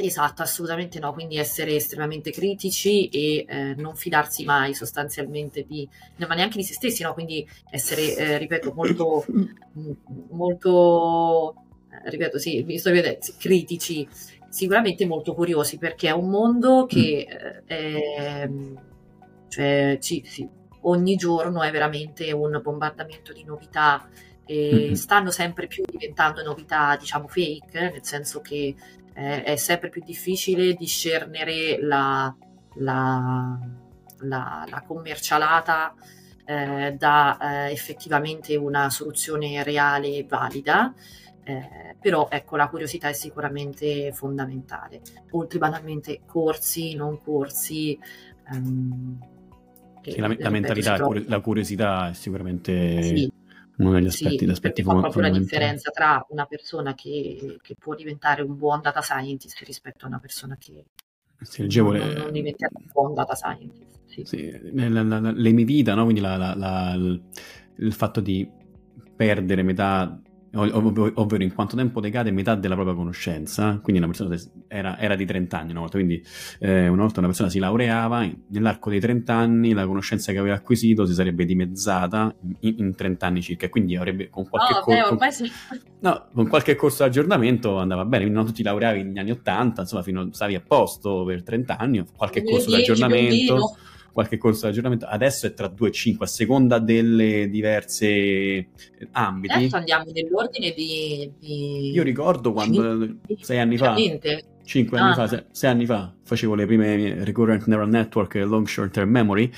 [0.00, 5.88] Esatto, assolutamente no, quindi essere estremamente critici e eh, non fidarsi mai sostanzialmente di,
[6.18, 7.14] ma neanche di se stessi, no?
[7.14, 9.24] quindi essere, eh, ripeto, molto,
[10.30, 11.54] molto,
[11.90, 14.08] eh, ripeto, sì, mi sto vedendo, critici,
[14.48, 17.66] sicuramente molto curiosi perché è un mondo che mm.
[17.66, 18.48] è,
[19.48, 20.48] cioè, ci, sì,
[20.82, 24.08] ogni giorno è veramente un bombardamento di novità
[24.46, 24.92] e mm-hmm.
[24.92, 28.76] stanno sempre più diventando novità, diciamo, fake, nel senso che
[29.18, 32.32] eh, è sempre più difficile discernere la,
[32.76, 33.58] la,
[34.20, 35.92] la, la commercialata
[36.44, 40.94] eh, da eh, effettivamente una soluzione reale e valida.
[41.42, 45.00] Eh, però ecco la curiosità è sicuramente fondamentale
[45.30, 47.98] oltre banalmente corsi non corsi
[48.52, 49.18] ehm,
[50.02, 53.32] sì, la, la mentalità la curiosità è sicuramente sì
[53.78, 57.94] uno degli aspetti, sì, aspetti fa proprio la differenza tra una persona che, che, può
[57.94, 60.84] diventare un buon data scientist rispetto a una persona che
[61.40, 63.98] sì, leggevo non, non diventa un buon data scientist.
[64.06, 64.24] Sì.
[64.24, 66.04] Sì, la, la, la, l'emivita, no?
[66.04, 67.22] quindi il,
[67.76, 68.48] il fatto di
[69.14, 70.20] perdere metà
[70.54, 74.36] ov- ovvero in quanto tempo decade metà della propria conoscenza, quindi una persona
[74.66, 76.22] era, era di 30 anni una volta, quindi
[76.60, 80.54] eh, una volta una persona si laureava, nell'arco dei 30 anni la conoscenza che aveva
[80.54, 85.16] acquisito si sarebbe dimezzata in, in 30 anni circa, quindi avrebbe con qualche, oh, cor-
[85.16, 85.50] beh, sì.
[86.00, 89.82] no, con qualche corso di aggiornamento andava bene, quindi non tutti laureavi negli anni 80,
[89.82, 93.76] insomma fino, stavi a posto per 30 anni, qualche corso di aggiornamento
[94.18, 95.06] qualche corso di aggiornamento.
[95.06, 98.68] Adesso è tra 2 e 5, a seconda delle diverse eh,
[99.12, 99.54] ambiti.
[99.54, 101.90] Adesso andiamo nell'ordine di, di...
[101.92, 105.26] Io ricordo quando, sei anni fa, 5 anni ah.
[105.28, 109.52] fa, 6 anni fa, facevo le prime recurrent neural network e long short term memory.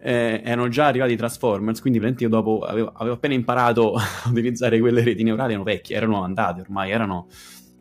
[0.00, 4.80] eh, erano già arrivati i Transformers, quindi io dopo avevo, avevo, appena imparato a utilizzare
[4.80, 7.26] quelle reti neurali, erano vecchie, erano andate ormai, erano,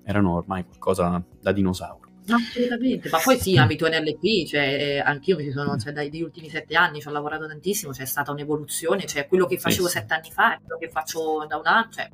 [0.04, 2.05] erano ormai qualcosa da dinosauro.
[2.28, 6.76] Assolutamente, ma poi sì, ambito NLP, cioè, eh, anch'io mi sono, cioè, dagli ultimi sette
[6.76, 10.32] anni ci ho lavorato tantissimo, c'è stata un'evoluzione, cioè quello che facevo sì, sette anni
[10.32, 11.90] fa è quello che faccio da un anno.
[11.92, 12.10] Cioè,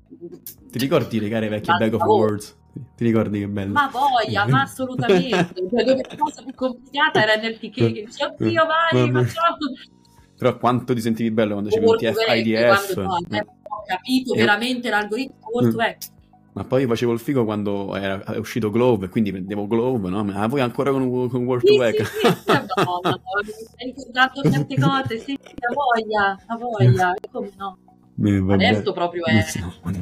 [0.70, 2.58] Ti ricordi le gare vecchie Bag of Words?
[2.96, 3.74] Ti ricordi che bello?
[3.74, 5.54] Ma voglia, ma assolutamente.
[5.70, 9.58] cioè, dove la cosa più complicata era NLP che dice, oddio, vai, facciamo...
[10.38, 12.96] Però quanto ti sentivi bello quando c'era un TF-IDF?
[12.98, 14.38] No, ho capito e...
[14.38, 16.10] veramente l'algoritmo molto vecchio
[16.54, 20.24] ma poi facevo il figo quando era, è uscito Glove, quindi prendevo Glove, no?
[20.24, 22.04] Ma voi ancora con, con World sì, to Wake?
[22.04, 22.52] Sì, sì,
[22.84, 27.78] no, no, mi stai ricordando certe cose, sì, la voglia, la voglia, come no?
[28.24, 29.44] Eh, Adesso proprio è...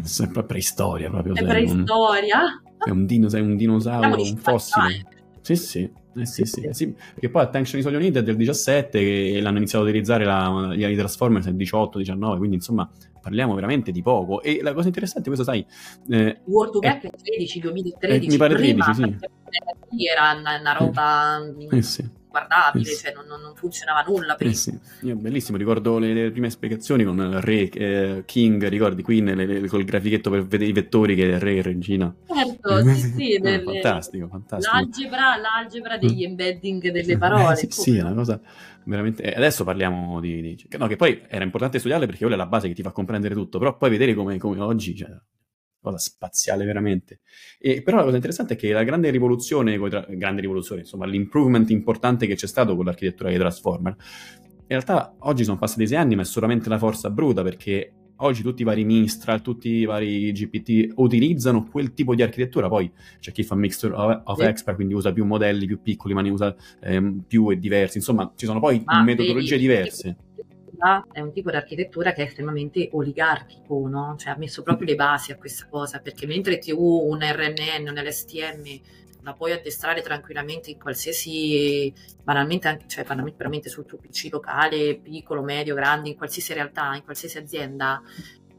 [0.01, 1.35] Sempre preistoria proprio.
[1.35, 2.61] È preistoria?
[2.83, 5.05] È un, dino, è un dinosauro, un fossile.
[5.55, 5.91] Sì, sì.
[6.15, 9.85] Eh sì, sì, sì, perché poi Attention Isole Unite è del 17 e l'hanno iniziato
[9.85, 12.89] a utilizzare la, gli Transformers nel 18-19, quindi insomma
[13.21, 14.41] parliamo veramente di poco.
[14.41, 15.65] E la cosa interessante, questo sai...
[16.09, 19.15] Eh, World of è 13, 2013, eh, mi pare 13, sì.
[20.11, 21.37] Era una, una roba...
[21.69, 24.51] Eh, sì guardabile, cioè non, non, funzionava nulla prima.
[24.51, 24.79] Eh sì.
[25.01, 29.67] Io bellissimo, ricordo le, le, prime spiegazioni con Re, eh, King, ricordi Queen le, le,
[29.67, 32.13] col grafichetto per vedere i vettori che è Re e Regina.
[32.27, 33.37] Certo, sì, sì.
[33.37, 33.63] no, delle...
[33.63, 34.75] fantastico, fantastico.
[34.75, 36.29] L'algebra, l'algebra degli mm.
[36.29, 37.53] embedding delle parole.
[37.53, 38.39] Eh, sì, sì, è una cosa
[38.85, 39.23] veramente...
[39.23, 40.41] Eh, adesso parliamo di...
[40.41, 40.67] di...
[40.77, 43.35] No, che poi era importante studiarle perché quella è la base che ti fa comprendere
[43.35, 44.95] tutto, però poi vedere come, come oggi...
[44.95, 45.09] Cioè,
[45.81, 47.21] cosa spaziale veramente.
[47.59, 52.27] E, però la cosa interessante è che la grande rivoluzione, grande rivoluzione, insomma, l'improvement importante
[52.27, 53.95] che c'è stato con l'architettura dei Transformer,
[54.71, 58.43] in realtà oggi sono passati sei anni, ma è solamente la forza bruta, perché oggi
[58.43, 62.67] tutti i vari Mistral, tutti i vari GPT utilizzano quel tipo di architettura.
[62.67, 66.21] Poi c'è chi fa mixture of, of expert, quindi usa più modelli più piccoli, ma
[66.21, 67.97] ne usa ehm, più e diversi.
[67.97, 70.17] Insomma, ci sono poi ma metodologie vedi, diverse
[71.11, 74.15] è un tipo di architettura che è estremamente oligarchico, no?
[74.17, 78.01] Cioè ha messo proprio le basi a questa cosa, perché mentre tu un RNN, un
[78.01, 78.79] LSTM
[79.23, 85.41] la puoi addestrare tranquillamente in qualsiasi, banalmente, cioè banalmente veramente sul tuo PC locale, piccolo,
[85.41, 88.01] medio, grande, in qualsiasi realtà, in qualsiasi azienda,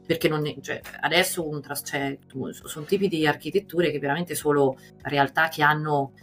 [0.05, 2.17] perché non cioè, adesso un, cioè,
[2.51, 6.13] sono tipi di architetture che veramente solo realtà che hanno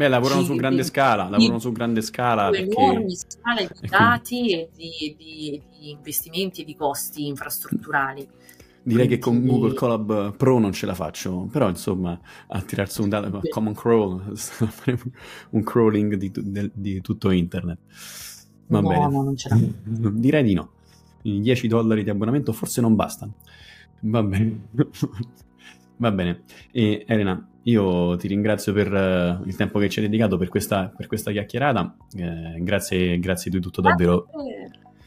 [0.00, 2.46] Beh, lavorano su grande scala, lavorano su grande scala.
[2.46, 2.80] Su perché...
[2.80, 8.26] enormi scale di dati e di, di, di investimenti e di costi infrastrutturali.
[8.82, 9.08] Direi Quindi...
[9.08, 13.42] che con Google Colab Pro non ce la faccio, però insomma a tirarsi un dato,
[13.50, 14.32] common crawl,
[15.50, 17.80] un crawling di, di, di, tutto internet.
[18.68, 19.06] Va no, bene.
[19.06, 20.70] no, non ce la Direi di no.
[21.24, 23.34] I 10 dollari di abbonamento forse non bastano.
[24.00, 24.60] Va bene.
[25.98, 26.44] Va bene.
[26.72, 30.92] E Elena, io ti ringrazio per uh, il tempo che ci hai dedicato per questa,
[30.94, 31.96] per questa chiacchierata.
[32.16, 34.26] Eh, grazie, grazie di tutto davvero.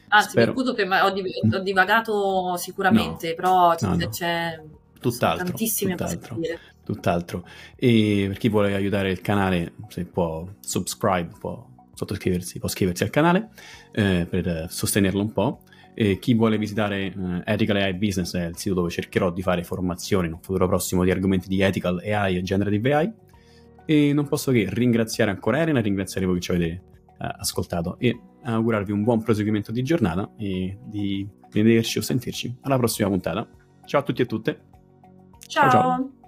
[0.10, 0.54] Anzi, Spero...
[0.54, 4.10] mi che ho, div- ho, divagato sicuramente, no, però no, no.
[4.10, 4.62] c'è
[5.00, 7.48] tutt'altro, tantissime tutt'altro, cose tutt'altro.
[7.76, 13.10] E per chi vuole aiutare il canale, se può subscribe, può sottoscriversi, può iscriversi al
[13.10, 13.50] canale
[13.92, 15.62] eh, per sostenerlo un po'.
[15.96, 19.64] E chi vuole visitare uh, Ethical AI Business è il sito dove cercherò di fare
[19.64, 23.14] formazione in un futuro prossimo di argomenti di Ethical AI e Generative AI.
[23.86, 28.18] E non posso che ringraziare ancora Elena, ringraziare voi che ci avete uh, ascoltato e
[28.44, 33.48] augurarvi un buon proseguimento di giornata e di vederci o sentirci alla prossima puntata.
[33.86, 34.62] Ciao a tutti e a tutte.
[35.48, 35.70] ciao.
[35.70, 35.82] ciao.
[35.82, 36.23] ciao.